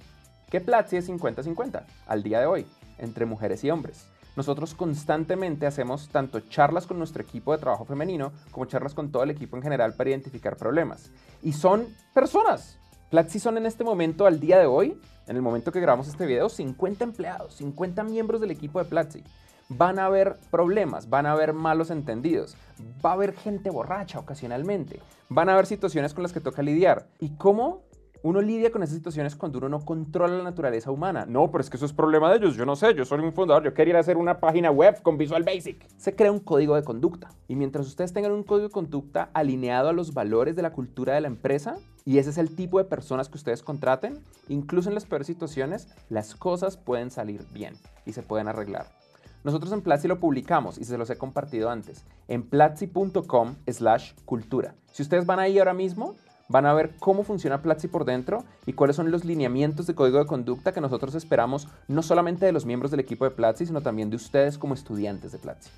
que 0.49 0.61
Platzi 0.61 0.97
es 0.97 1.09
50-50 1.09 1.83
al 2.07 2.23
día 2.23 2.39
de 2.39 2.45
hoy, 2.45 2.65
entre 2.97 3.25
mujeres 3.25 3.63
y 3.63 3.71
hombres. 3.71 4.07
Nosotros 4.35 4.73
constantemente 4.73 5.65
hacemos 5.65 6.09
tanto 6.09 6.41
charlas 6.41 6.85
con 6.85 6.97
nuestro 6.97 7.21
equipo 7.23 7.53
de 7.53 7.57
trabajo 7.57 7.85
femenino 7.85 8.33
como 8.51 8.65
charlas 8.65 8.93
con 8.93 9.09
todo 9.09 9.23
el 9.23 9.29
equipo 9.29 9.55
en 9.55 9.63
general 9.63 9.93
para 9.93 10.09
identificar 10.09 10.57
problemas. 10.57 11.09
Y 11.41 11.53
son 11.53 11.87
personas. 12.13 12.77
Platzi 13.09 13.39
son 13.39 13.57
en 13.57 13.65
este 13.65 13.85
momento, 13.85 14.25
al 14.25 14.41
día 14.41 14.59
de 14.59 14.65
hoy, 14.65 14.99
en 15.27 15.35
el 15.37 15.41
momento 15.41 15.71
que 15.71 15.79
grabamos 15.79 16.07
este 16.07 16.25
video, 16.25 16.49
50 16.49 17.03
empleados, 17.03 17.55
50 17.55 18.03
miembros 18.03 18.41
del 18.41 18.51
equipo 18.51 18.79
de 18.79 18.85
Platzi 18.85 19.23
van 19.69 19.99
a 19.99 20.05
haber 20.05 20.37
problemas, 20.51 21.09
van 21.09 21.25
a 21.25 21.31
haber 21.31 21.53
malos 21.53 21.89
entendidos, 21.89 22.55
va 23.03 23.11
a 23.11 23.13
haber 23.13 23.33
gente 23.33 23.69
borracha 23.69 24.19
ocasionalmente, 24.19 24.99
van 25.29 25.49
a 25.49 25.53
haber 25.53 25.65
situaciones 25.65 26.13
con 26.13 26.23
las 26.23 26.33
que 26.33 26.39
toca 26.39 26.61
lidiar. 26.61 27.07
¿Y 27.19 27.35
cómo 27.37 27.83
uno 28.25 28.41
lidia 28.41 28.71
con 28.71 28.81
esas 28.81 28.95
situaciones 28.95 29.35
cuando 29.35 29.59
uno 29.59 29.69
no 29.69 29.85
controla 29.85 30.37
la 30.37 30.43
naturaleza 30.43 30.89
humana. 30.89 31.27
No, 31.27 31.51
pero 31.51 31.61
es 31.61 31.69
que 31.69 31.77
eso 31.77 31.85
es 31.85 31.93
problema 31.93 32.31
de 32.31 32.37
ellos. 32.37 32.55
Yo 32.55 32.65
no 32.65 32.75
sé, 32.75 32.95
yo 32.95 33.05
soy 33.05 33.19
un 33.19 33.31
fundador, 33.33 33.63
yo 33.63 33.75
quería 33.75 33.99
hacer 33.99 34.17
una 34.17 34.39
página 34.39 34.71
web 34.71 34.99
con 35.03 35.15
Visual 35.15 35.43
Basic. 35.43 35.85
Se 35.95 36.15
crea 36.15 36.31
un 36.31 36.39
código 36.39 36.75
de 36.75 36.83
conducta. 36.83 37.29
Y 37.47 37.55
mientras 37.55 37.85
ustedes 37.85 38.13
tengan 38.13 38.31
un 38.31 38.41
código 38.41 38.69
de 38.69 38.73
conducta 38.73 39.29
alineado 39.33 39.89
a 39.89 39.93
los 39.93 40.15
valores 40.15 40.55
de 40.55 40.63
la 40.63 40.71
cultura 40.71 41.13
de 41.13 41.21
la 41.21 41.27
empresa, 41.27 41.75
y 42.03 42.17
ese 42.17 42.31
es 42.31 42.39
el 42.39 42.55
tipo 42.55 42.79
de 42.79 42.85
personas 42.85 43.29
que 43.29 43.37
ustedes 43.37 43.61
contraten, 43.61 44.23
incluso 44.49 44.89
en 44.89 44.95
las 44.95 45.05
peores 45.05 45.27
situaciones, 45.27 45.87
las 46.09 46.33
cosas 46.33 46.77
pueden 46.77 47.11
salir 47.11 47.45
bien 47.53 47.75
y 48.07 48.13
se 48.13 48.23
pueden 48.23 48.47
arreglar. 48.47 49.04
Nosotros 49.45 49.71
en 49.73 49.81
Platzi 49.81 50.07
lo 50.07 50.19
publicamos 50.19 50.79
y 50.79 50.85
se 50.85 50.97
los 50.97 51.07
he 51.11 51.19
compartido 51.19 51.69
antes, 51.69 52.03
en 52.27 52.41
platzi.com 52.41 53.57
slash 53.67 54.13
cultura. 54.25 54.73
Si 54.91 55.03
ustedes 55.03 55.27
van 55.27 55.37
ahí 55.37 55.59
ahora 55.59 55.75
mismo, 55.75 56.15
van 56.49 56.65
a 56.65 56.73
ver 56.73 56.95
cómo 56.97 57.23
funciona 57.23 57.61
Platzi 57.61 57.87
por 57.87 58.05
dentro 58.05 58.43
y 58.65 58.73
cuáles 58.73 58.95
son 58.95 59.11
los 59.11 59.23
lineamientos 59.23 59.85
de 59.85 59.93
código 59.93 60.17
de 60.17 60.25
conducta 60.25 60.73
que 60.73 60.81
nosotros 60.81 61.13
esperamos 61.13 61.67
no 61.87 62.01
solamente 62.01 62.47
de 62.47 62.53
los 62.53 62.65
miembros 62.65 62.89
del 62.89 63.01
equipo 63.01 63.23
de 63.23 63.29
Platzi, 63.29 63.67
sino 63.67 63.81
también 63.81 64.09
de 64.09 64.15
ustedes 64.15 64.57
como 64.57 64.73
estudiantes 64.73 65.31
de 65.31 65.37
Platzi. 65.37 65.69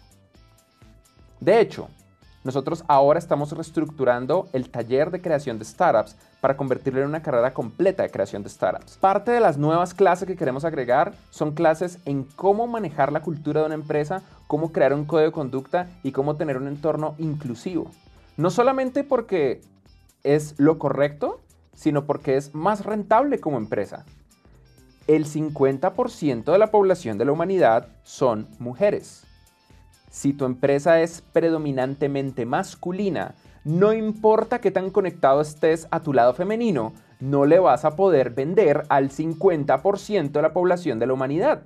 De 1.42 1.60
hecho, 1.60 1.90
nosotros 2.48 2.86
ahora 2.88 3.20
estamos 3.20 3.52
reestructurando 3.52 4.48
el 4.54 4.70
taller 4.70 5.12
de 5.12 5.20
creación 5.20 5.60
de 5.60 5.66
startups 5.66 6.16
para 6.40 6.56
convertirlo 6.56 7.02
en 7.02 7.08
una 7.08 7.22
carrera 7.22 7.54
completa 7.54 8.04
de 8.04 8.10
creación 8.10 8.42
de 8.42 8.48
startups. 8.48 8.96
Parte 8.96 9.32
de 9.32 9.42
las 9.42 9.58
nuevas 9.58 9.94
clases 9.94 10.30
que 10.30 10.38
queremos 10.38 10.64
agregar 10.64 11.14
son 11.30 11.52
clases 11.52 12.00
en 12.06 12.24
cómo 12.24 12.66
manejar 12.66 13.12
la 13.12 13.22
cultura 13.22 13.60
de 13.60 13.66
una 13.66 13.76
empresa, 13.76 14.24
cómo 14.48 14.72
crear 14.72 14.94
un 14.94 15.04
código 15.04 15.26
de 15.26 15.34
conducta 15.34 15.90
y 16.04 16.14
cómo 16.14 16.38
tener 16.38 16.56
un 16.56 16.70
entorno 16.70 17.16
inclusivo. 17.18 17.92
No 18.38 18.50
solamente 18.50 19.04
porque 19.04 19.60
es 20.24 20.56
lo 20.58 20.80
correcto, 20.80 21.42
sino 21.74 22.06
porque 22.06 22.38
es 22.38 22.56
más 22.56 22.86
rentable 22.86 23.42
como 23.42 23.58
empresa. 23.58 24.06
El 25.08 25.26
50% 25.26 26.50
de 26.50 26.58
la 26.58 26.72
población 26.72 27.18
de 27.18 27.26
la 27.26 27.34
humanidad 27.34 27.90
son 28.04 28.48
mujeres. 28.58 29.27
Si 30.10 30.34
tu 30.34 30.46
empresa 30.46 31.02
es 31.02 31.22
predominantemente 31.22 32.46
masculina, 32.46 33.36
no 33.66 33.92
importa 33.92 34.60
qué 34.60 34.72
tan 34.72 34.90
conectado 34.90 35.42
estés 35.42 35.88
a 35.92 36.02
tu 36.02 36.14
lado 36.14 36.34
femenino, 36.34 36.94
no 37.20 37.46
le 37.46 37.60
vas 37.60 37.84
a 37.84 37.96
poder 37.96 38.30
vender 38.30 38.84
al 38.90 39.10
50% 39.10 40.32
de 40.32 40.42
la 40.42 40.54
población 40.54 41.00
de 41.00 41.08
la 41.08 41.14
humanidad. 41.14 41.64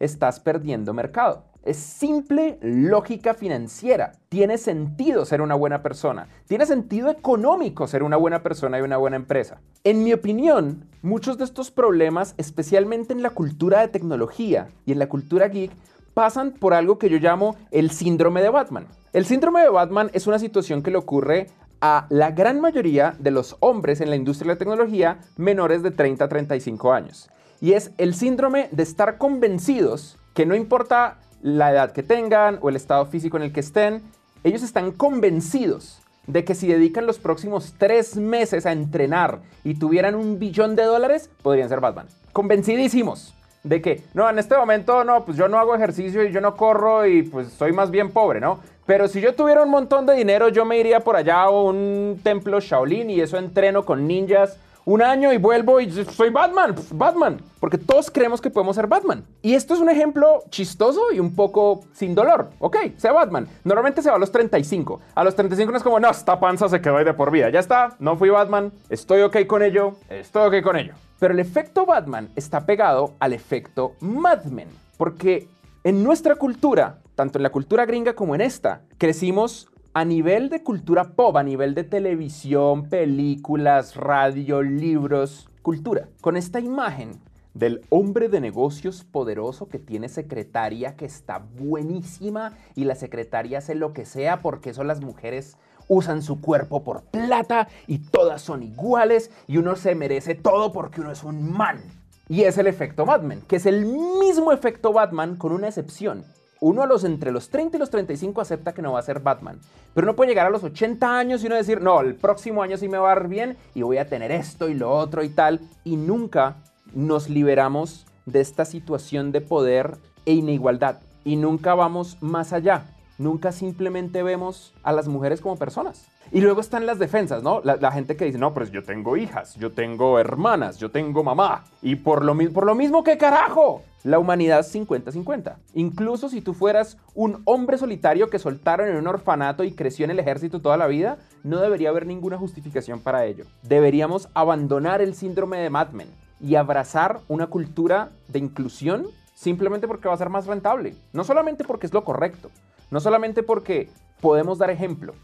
Estás 0.00 0.40
perdiendo 0.40 0.92
mercado. 0.92 1.44
Es 1.62 1.78
simple 1.78 2.58
lógica 2.62 3.34
financiera. 3.34 4.12
Tiene 4.28 4.56
sentido 4.56 5.24
ser 5.24 5.40
una 5.40 5.54
buena 5.54 5.82
persona. 5.82 6.28
Tiene 6.46 6.64
sentido 6.64 7.10
económico 7.10 7.88
ser 7.88 8.02
una 8.02 8.16
buena 8.16 8.42
persona 8.42 8.78
y 8.78 8.82
una 8.82 8.96
buena 8.96 9.16
empresa. 9.16 9.60
En 9.82 10.04
mi 10.04 10.12
opinión, 10.12 10.84
muchos 11.02 11.38
de 11.38 11.44
estos 11.44 11.70
problemas, 11.70 12.34
especialmente 12.36 13.12
en 13.12 13.22
la 13.22 13.30
cultura 13.30 13.80
de 13.80 13.88
tecnología 13.88 14.68
y 14.84 14.92
en 14.92 14.98
la 14.98 15.08
cultura 15.08 15.48
geek, 15.48 15.72
pasan 16.16 16.52
por 16.52 16.72
algo 16.72 16.98
que 16.98 17.10
yo 17.10 17.18
llamo 17.18 17.56
el 17.70 17.90
síndrome 17.90 18.40
de 18.40 18.48
Batman. 18.48 18.86
El 19.12 19.26
síndrome 19.26 19.60
de 19.60 19.68
Batman 19.68 20.08
es 20.14 20.26
una 20.26 20.38
situación 20.38 20.82
que 20.82 20.90
le 20.90 20.96
ocurre 20.96 21.48
a 21.82 22.06
la 22.08 22.30
gran 22.30 22.58
mayoría 22.58 23.14
de 23.18 23.30
los 23.30 23.58
hombres 23.60 24.00
en 24.00 24.08
la 24.08 24.16
industria 24.16 24.48
de 24.48 24.54
la 24.54 24.58
tecnología 24.58 25.18
menores 25.36 25.82
de 25.82 25.90
30 25.90 26.24
a 26.24 26.28
35 26.28 26.94
años. 26.94 27.28
Y 27.60 27.72
es 27.72 27.90
el 27.98 28.14
síndrome 28.14 28.70
de 28.72 28.82
estar 28.82 29.18
convencidos 29.18 30.16
que 30.32 30.46
no 30.46 30.54
importa 30.54 31.18
la 31.42 31.70
edad 31.70 31.92
que 31.92 32.02
tengan 32.02 32.60
o 32.62 32.70
el 32.70 32.76
estado 32.76 33.04
físico 33.04 33.36
en 33.36 33.42
el 33.42 33.52
que 33.52 33.60
estén, 33.60 34.00
ellos 34.42 34.62
están 34.62 34.92
convencidos 34.92 36.00
de 36.26 36.46
que 36.46 36.54
si 36.54 36.66
dedican 36.66 37.04
los 37.04 37.18
próximos 37.18 37.74
tres 37.76 38.16
meses 38.16 38.64
a 38.64 38.72
entrenar 38.72 39.40
y 39.64 39.74
tuvieran 39.74 40.14
un 40.14 40.38
billón 40.38 40.76
de 40.76 40.84
dólares, 40.84 41.28
podrían 41.42 41.68
ser 41.68 41.80
Batman. 41.80 42.06
Convencidísimos 42.32 43.35
de 43.66 43.82
que, 43.82 44.02
no, 44.14 44.28
en 44.28 44.38
este 44.38 44.56
momento, 44.56 45.04
no, 45.04 45.24
pues 45.24 45.36
yo 45.36 45.48
no 45.48 45.58
hago 45.58 45.74
ejercicio 45.74 46.24
y 46.24 46.32
yo 46.32 46.40
no 46.40 46.56
corro 46.56 47.06
y 47.06 47.22
pues 47.22 47.52
soy 47.52 47.72
más 47.72 47.90
bien 47.90 48.10
pobre, 48.10 48.40
¿no? 48.40 48.60
Pero 48.86 49.08
si 49.08 49.20
yo 49.20 49.34
tuviera 49.34 49.62
un 49.62 49.70
montón 49.70 50.06
de 50.06 50.14
dinero, 50.14 50.48
yo 50.48 50.64
me 50.64 50.78
iría 50.78 51.00
por 51.00 51.16
allá 51.16 51.42
a 51.42 51.50
un 51.50 52.20
templo 52.22 52.60
Shaolin 52.60 53.10
y 53.10 53.20
eso 53.20 53.36
entreno 53.36 53.84
con 53.84 54.06
ninjas 54.06 54.58
un 54.84 55.02
año 55.02 55.32
y 55.32 55.36
vuelvo 55.36 55.80
y 55.80 55.90
soy 55.90 56.30
Batman, 56.30 56.76
Batman, 56.92 57.40
porque 57.58 57.76
todos 57.76 58.08
creemos 58.08 58.40
que 58.40 58.50
podemos 58.50 58.76
ser 58.76 58.86
Batman. 58.86 59.24
Y 59.42 59.54
esto 59.54 59.74
es 59.74 59.80
un 59.80 59.90
ejemplo 59.90 60.44
chistoso 60.48 61.12
y 61.12 61.18
un 61.18 61.34
poco 61.34 61.80
sin 61.92 62.14
dolor. 62.14 62.50
Ok, 62.60 62.76
sea 62.96 63.12
Batman. 63.12 63.48
Normalmente 63.64 64.00
se 64.00 64.10
va 64.10 64.14
a 64.14 64.20
los 64.20 64.30
35. 64.30 65.00
A 65.16 65.24
los 65.24 65.34
35 65.34 65.72
no 65.72 65.78
es 65.78 65.82
como, 65.82 65.98
no, 65.98 66.08
esta 66.08 66.38
panza 66.38 66.68
se 66.68 66.80
quedó 66.80 66.98
ahí 66.98 67.04
de 67.04 67.14
por 67.14 67.32
vida. 67.32 67.50
Ya 67.50 67.58
está, 67.58 67.96
no 67.98 68.16
fui 68.16 68.30
Batman, 68.30 68.72
estoy 68.88 69.22
ok 69.22 69.38
con 69.48 69.64
ello, 69.64 69.96
estoy 70.08 70.46
ok 70.46 70.64
con 70.64 70.76
ello. 70.76 70.94
Pero 71.18 71.32
el 71.32 71.40
efecto 71.40 71.86
Batman 71.86 72.30
está 72.36 72.66
pegado 72.66 73.14
al 73.18 73.32
efecto 73.32 73.94
Mad 74.00 74.44
Men, 74.44 74.68
porque 74.98 75.48
en 75.82 76.02
nuestra 76.02 76.34
cultura, 76.34 76.98
tanto 77.14 77.38
en 77.38 77.42
la 77.42 77.50
cultura 77.50 77.86
gringa 77.86 78.14
como 78.14 78.34
en 78.34 78.42
esta, 78.42 78.82
crecimos 78.98 79.70
a 79.94 80.04
nivel 80.04 80.50
de 80.50 80.62
cultura 80.62 81.14
pop, 81.14 81.36
a 81.38 81.42
nivel 81.42 81.74
de 81.74 81.84
televisión, 81.84 82.90
películas, 82.90 83.96
radio, 83.96 84.60
libros, 84.60 85.48
cultura, 85.62 86.08
con 86.20 86.36
esta 86.36 86.60
imagen 86.60 87.18
del 87.54 87.80
hombre 87.88 88.28
de 88.28 88.42
negocios 88.42 89.04
poderoso 89.04 89.68
que 89.68 89.78
tiene 89.78 90.10
secretaria 90.10 90.96
que 90.96 91.06
está 91.06 91.38
buenísima 91.38 92.52
y 92.74 92.84
la 92.84 92.94
secretaria 92.94 93.58
hace 93.58 93.74
lo 93.74 93.94
que 93.94 94.04
sea 94.04 94.42
porque 94.42 94.74
son 94.74 94.86
las 94.86 95.00
mujeres 95.00 95.56
usan 95.88 96.22
su 96.22 96.40
cuerpo 96.40 96.82
por 96.82 97.02
plata 97.02 97.68
y 97.86 97.98
todas 97.98 98.42
son 98.42 98.62
iguales 98.62 99.30
y 99.46 99.58
uno 99.58 99.76
se 99.76 99.94
merece 99.94 100.34
todo 100.34 100.72
porque 100.72 101.00
uno 101.00 101.12
es 101.12 101.22
un 101.24 101.52
man. 101.52 101.80
Y 102.28 102.42
es 102.42 102.58
el 102.58 102.66
efecto 102.66 103.04
Batman, 103.04 103.40
que 103.46 103.56
es 103.56 103.66
el 103.66 103.86
mismo 103.86 104.50
efecto 104.50 104.92
Batman 104.92 105.36
con 105.36 105.52
una 105.52 105.68
excepción 105.68 106.24
uno 106.60 106.82
a 106.82 106.86
los 106.86 107.04
entre 107.04 107.32
los 107.32 107.48
30 107.50 107.76
y 107.76 107.80
los 107.80 107.90
35 107.90 108.40
acepta 108.40 108.72
que 108.72 108.82
no 108.82 108.92
va 108.92 109.00
a 109.00 109.02
ser 109.02 109.20
Batman, 109.20 109.60
pero 109.94 110.06
no 110.06 110.16
puede 110.16 110.30
llegar 110.30 110.46
a 110.46 110.50
los 110.50 110.64
80 110.64 111.18
años 111.18 111.42
y 111.42 111.46
uno 111.46 111.56
decir, 111.56 111.80
no, 111.80 112.00
el 112.00 112.14
próximo 112.14 112.62
año 112.62 112.76
sí 112.76 112.88
me 112.88 112.98
va 112.98 113.12
a 113.12 113.14
dar 113.14 113.28
bien 113.28 113.56
y 113.74 113.82
voy 113.82 113.98
a 113.98 114.08
tener 114.08 114.32
esto 114.32 114.68
y 114.68 114.74
lo 114.74 114.90
otro 114.90 115.22
y 115.22 115.28
tal, 115.28 115.60
y 115.84 115.96
nunca 115.96 116.56
nos 116.94 117.28
liberamos 117.28 118.06
de 118.24 118.40
esta 118.40 118.64
situación 118.64 119.32
de 119.32 119.40
poder 119.40 119.96
e 120.24 120.32
inigualdad 120.32 121.00
y 121.24 121.36
nunca 121.36 121.74
vamos 121.74 122.16
más 122.20 122.52
allá. 122.52 122.84
Nunca 123.18 123.52
simplemente 123.52 124.22
vemos 124.22 124.74
a 124.82 124.92
las 124.92 125.08
mujeres 125.08 125.40
como 125.40 125.56
personas. 125.56 126.06
Y 126.32 126.40
luego 126.40 126.60
están 126.60 126.86
las 126.86 126.98
defensas, 126.98 127.42
¿no? 127.42 127.62
La, 127.62 127.92
gente 127.92 128.16
que 128.16 128.24
dice, 128.24 128.38
no, 128.38 128.52
pues 128.52 128.72
yo 128.72 128.82
tengo 128.82 129.16
hijas, 129.16 129.54
yo 129.54 129.72
tengo 129.72 130.18
hermanas, 130.18 130.78
yo 130.78 130.90
tengo 130.90 131.22
mamá. 131.22 131.64
Y 131.82 131.96
por 131.96 132.24
lo, 132.24 132.36
por 132.52 132.66
lo 132.66 132.74
mismo, 132.74 133.04
¿qué 133.04 133.16
carajo? 133.16 133.82
La 134.02 134.18
humanidad 134.18 134.60
es 134.60 134.74
50-50. 134.74 135.54
Incluso 135.74 136.28
si 136.28 136.40
tú 136.40 136.52
fueras 136.52 136.98
un 137.14 137.42
hombre 137.44 137.78
solitario 137.78 138.28
que 138.28 138.38
soltaron 138.38 138.88
en 138.88 138.96
un 138.96 139.06
orfanato 139.06 139.64
y 139.64 139.72
creció 139.72 140.04
en 140.04 140.10
el 140.10 140.18
ejército 140.18 140.60
toda 140.60 140.76
la 140.76 140.86
vida, 140.88 141.18
no 141.44 141.60
debería 141.60 141.90
haber 141.90 142.06
ninguna 142.06 142.38
justificación 142.38 143.00
para 143.00 143.24
ello. 143.24 143.44
Deberíamos 143.62 144.28
abandonar 144.34 145.00
el 145.00 145.14
síndrome 145.14 145.58
de 145.58 145.70
Mad 145.70 145.90
Men 145.90 146.08
y 146.40 146.56
abrazar 146.56 147.20
una 147.28 147.46
cultura 147.46 148.10
de 148.28 148.40
inclusión 148.40 149.06
simplemente 149.34 149.86
porque 149.86 150.08
va 150.08 150.14
a 150.14 150.18
ser 150.18 150.30
más 150.30 150.46
rentable. 150.46 150.94
No 151.12 151.22
solamente 151.22 151.64
porque 151.64 151.86
es 151.86 151.92
lo 151.92 152.04
correcto, 152.04 152.50
no 152.90 153.00
solamente 153.00 153.42
porque 153.42 153.90
podemos 154.20 154.58
dar 154.58 154.70
ejemplo, 154.70 155.14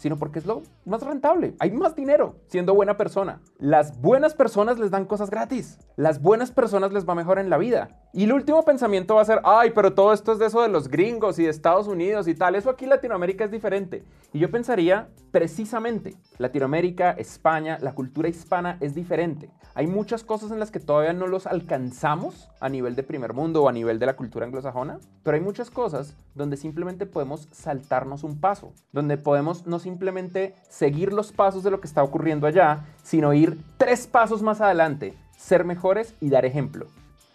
sino 0.00 0.16
porque 0.16 0.38
es 0.38 0.46
lo 0.46 0.62
más 0.86 1.02
rentable. 1.02 1.54
Hay 1.58 1.70
más 1.70 1.94
dinero 1.94 2.36
siendo 2.46 2.74
buena 2.74 2.96
persona. 2.96 3.40
Las 3.58 4.00
buenas 4.00 4.34
personas 4.34 4.78
les 4.78 4.90
dan 4.90 5.04
cosas 5.04 5.28
gratis. 5.28 5.78
Las 5.96 6.22
buenas 6.22 6.50
personas 6.50 6.90
les 6.92 7.06
va 7.06 7.14
mejor 7.14 7.38
en 7.38 7.50
la 7.50 7.58
vida. 7.58 8.00
Y 8.14 8.24
el 8.24 8.32
último 8.32 8.64
pensamiento 8.64 9.16
va 9.16 9.22
a 9.22 9.26
ser, 9.26 9.40
ay, 9.44 9.72
pero 9.74 9.92
todo 9.92 10.14
esto 10.14 10.32
es 10.32 10.38
de 10.38 10.46
eso 10.46 10.62
de 10.62 10.68
los 10.68 10.88
gringos 10.88 11.38
y 11.38 11.44
de 11.44 11.50
Estados 11.50 11.86
Unidos 11.86 12.26
y 12.28 12.34
tal. 12.34 12.54
Eso 12.54 12.70
aquí 12.70 12.84
en 12.84 12.90
Latinoamérica 12.90 13.44
es 13.44 13.50
diferente. 13.50 14.02
Y 14.32 14.38
yo 14.38 14.50
pensaría, 14.50 15.08
precisamente, 15.30 16.16
Latinoamérica, 16.38 17.10
España, 17.12 17.78
la 17.80 17.94
cultura 17.94 18.28
hispana 18.28 18.78
es 18.80 18.94
diferente. 18.94 19.50
Hay 19.74 19.86
muchas 19.86 20.24
cosas 20.24 20.50
en 20.50 20.58
las 20.58 20.70
que 20.70 20.80
todavía 20.80 21.12
no 21.12 21.26
los 21.26 21.46
alcanzamos 21.46 22.48
a 22.60 22.68
nivel 22.68 22.96
de 22.96 23.02
primer 23.02 23.34
mundo 23.34 23.62
o 23.62 23.68
a 23.68 23.72
nivel 23.72 23.98
de 23.98 24.06
la 24.06 24.16
cultura 24.16 24.46
anglosajona, 24.46 24.98
pero 25.22 25.36
hay 25.36 25.42
muchas 25.42 25.70
cosas 25.70 26.16
donde 26.34 26.56
simplemente 26.56 27.06
podemos 27.06 27.48
saltarnos 27.52 28.24
un 28.24 28.40
paso, 28.40 28.72
donde 28.92 29.18
podemos 29.18 29.66
no 29.66 29.78
simplemente 29.90 30.54
seguir 30.68 31.12
los 31.12 31.32
pasos 31.32 31.64
de 31.64 31.70
lo 31.70 31.80
que 31.80 31.88
está 31.88 32.02
ocurriendo 32.02 32.46
allá, 32.46 32.84
sino 33.02 33.34
ir 33.34 33.58
tres 33.76 34.06
pasos 34.06 34.40
más 34.40 34.60
adelante, 34.60 35.14
ser 35.36 35.64
mejores 35.64 36.14
y 36.20 36.30
dar 36.30 36.44
ejemplo. 36.44 36.86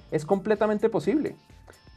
Es 0.10 0.26
completamente 0.26 0.90
posible. 0.90 1.36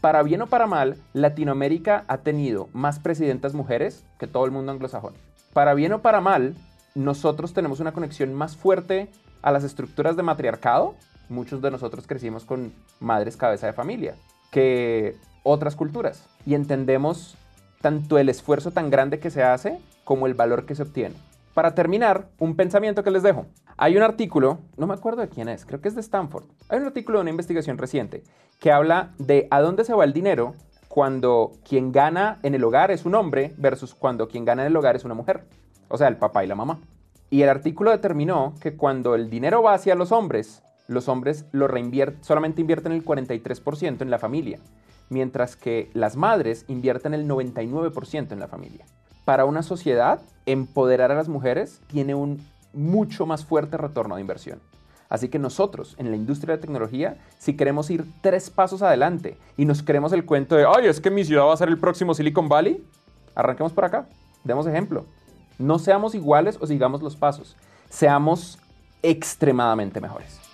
Para 0.00 0.22
bien 0.22 0.42
o 0.42 0.48
para 0.48 0.66
mal, 0.66 0.96
Latinoamérica 1.12 2.04
ha 2.08 2.18
tenido 2.18 2.68
más 2.72 2.98
presidentas 2.98 3.54
mujeres 3.54 4.04
que 4.18 4.26
todo 4.26 4.44
el 4.44 4.50
mundo 4.50 4.72
anglosajón. 4.72 5.14
Para 5.52 5.74
bien 5.74 5.92
o 5.92 6.02
para 6.02 6.20
mal, 6.20 6.54
nosotros 6.94 7.54
tenemos 7.54 7.78
una 7.78 7.92
conexión 7.92 8.34
más 8.34 8.56
fuerte 8.56 9.08
a 9.42 9.52
las 9.52 9.62
estructuras 9.62 10.16
de 10.16 10.24
matriarcado. 10.24 10.94
Muchos 11.28 11.62
de 11.62 11.70
nosotros 11.70 12.06
crecimos 12.06 12.44
con 12.44 12.72
madres 12.98 13.36
cabeza 13.36 13.66
de 13.66 13.72
familia 13.72 14.14
que 14.50 15.16
otras 15.44 15.76
culturas 15.76 16.26
y 16.46 16.54
entendemos 16.54 17.36
tanto 17.80 18.18
el 18.18 18.28
esfuerzo 18.28 18.70
tan 18.70 18.90
grande 18.90 19.18
que 19.18 19.30
se 19.30 19.42
hace 19.42 19.78
como 20.04 20.26
el 20.26 20.34
valor 20.34 20.66
que 20.66 20.74
se 20.74 20.82
obtiene. 20.82 21.14
Para 21.54 21.74
terminar, 21.74 22.28
un 22.38 22.56
pensamiento 22.56 23.02
que 23.02 23.10
les 23.10 23.22
dejo. 23.22 23.46
Hay 23.76 23.96
un 23.96 24.02
artículo, 24.02 24.58
no 24.76 24.86
me 24.86 24.94
acuerdo 24.94 25.22
de 25.22 25.28
quién 25.28 25.48
es, 25.48 25.64
creo 25.64 25.80
que 25.80 25.88
es 25.88 25.94
de 25.94 26.00
Stanford. 26.00 26.44
Hay 26.68 26.78
un 26.80 26.86
artículo 26.86 27.18
de 27.18 27.22
una 27.22 27.30
investigación 27.30 27.78
reciente 27.78 28.22
que 28.60 28.72
habla 28.72 29.10
de 29.18 29.48
a 29.50 29.60
dónde 29.60 29.84
se 29.84 29.94
va 29.94 30.04
el 30.04 30.12
dinero 30.12 30.54
cuando 30.88 31.52
quien 31.68 31.92
gana 31.92 32.38
en 32.42 32.54
el 32.54 32.64
hogar 32.64 32.90
es 32.90 33.04
un 33.04 33.14
hombre 33.14 33.54
versus 33.56 33.94
cuando 33.94 34.28
quien 34.28 34.44
gana 34.44 34.62
en 34.62 34.68
el 34.68 34.76
hogar 34.76 34.96
es 34.96 35.04
una 35.04 35.14
mujer. 35.14 35.44
O 35.88 35.96
sea, 35.96 36.08
el 36.08 36.16
papá 36.16 36.44
y 36.44 36.48
la 36.48 36.54
mamá. 36.54 36.80
Y 37.30 37.42
el 37.42 37.48
artículo 37.48 37.90
determinó 37.90 38.54
que 38.60 38.76
cuando 38.76 39.14
el 39.14 39.28
dinero 39.28 39.62
va 39.62 39.74
hacia 39.74 39.94
los 39.94 40.12
hombres, 40.12 40.62
los 40.86 41.08
hombres 41.08 41.44
lo 41.52 41.68
solamente 42.22 42.60
invierten 42.60 42.92
el 42.92 43.04
43% 43.04 44.00
en 44.00 44.10
la 44.10 44.18
familia, 44.18 44.58
mientras 45.08 45.56
que 45.56 45.90
las 45.94 46.16
madres 46.16 46.64
invierten 46.68 47.14
el 47.14 47.26
99% 47.28 48.32
en 48.32 48.40
la 48.40 48.48
familia. 48.48 48.86
Para 49.24 49.44
una 49.44 49.62
sociedad, 49.62 50.20
empoderar 50.46 51.12
a 51.12 51.14
las 51.14 51.28
mujeres 51.28 51.80
tiene 51.88 52.14
un 52.14 52.40
mucho 52.72 53.26
más 53.26 53.44
fuerte 53.44 53.76
retorno 53.76 54.14
de 54.14 54.20
inversión. 54.20 54.60
Así 55.08 55.28
que 55.28 55.38
nosotros, 55.38 55.94
en 55.98 56.10
la 56.10 56.16
industria 56.16 56.56
de 56.56 56.60
tecnología, 56.60 57.16
si 57.38 57.56
queremos 57.56 57.90
ir 57.90 58.04
tres 58.20 58.50
pasos 58.50 58.82
adelante 58.82 59.38
y 59.56 59.64
nos 59.64 59.82
creemos 59.82 60.12
el 60.12 60.26
cuento 60.26 60.54
de, 60.54 60.66
ay, 60.66 60.86
es 60.86 61.00
que 61.00 61.10
mi 61.10 61.24
ciudad 61.24 61.44
va 61.44 61.54
a 61.54 61.56
ser 61.56 61.68
el 61.68 61.78
próximo 61.78 62.14
Silicon 62.14 62.48
Valley, 62.48 62.84
arranquemos 63.34 63.72
por 63.72 63.84
acá, 63.84 64.06
demos 64.44 64.66
ejemplo. 64.66 65.06
No 65.58 65.78
seamos 65.78 66.14
iguales 66.14 66.58
o 66.60 66.66
sigamos 66.66 67.02
los 67.02 67.16
pasos, 67.16 67.56
seamos 67.88 68.58
extremadamente 69.02 70.00
mejores. 70.00 70.47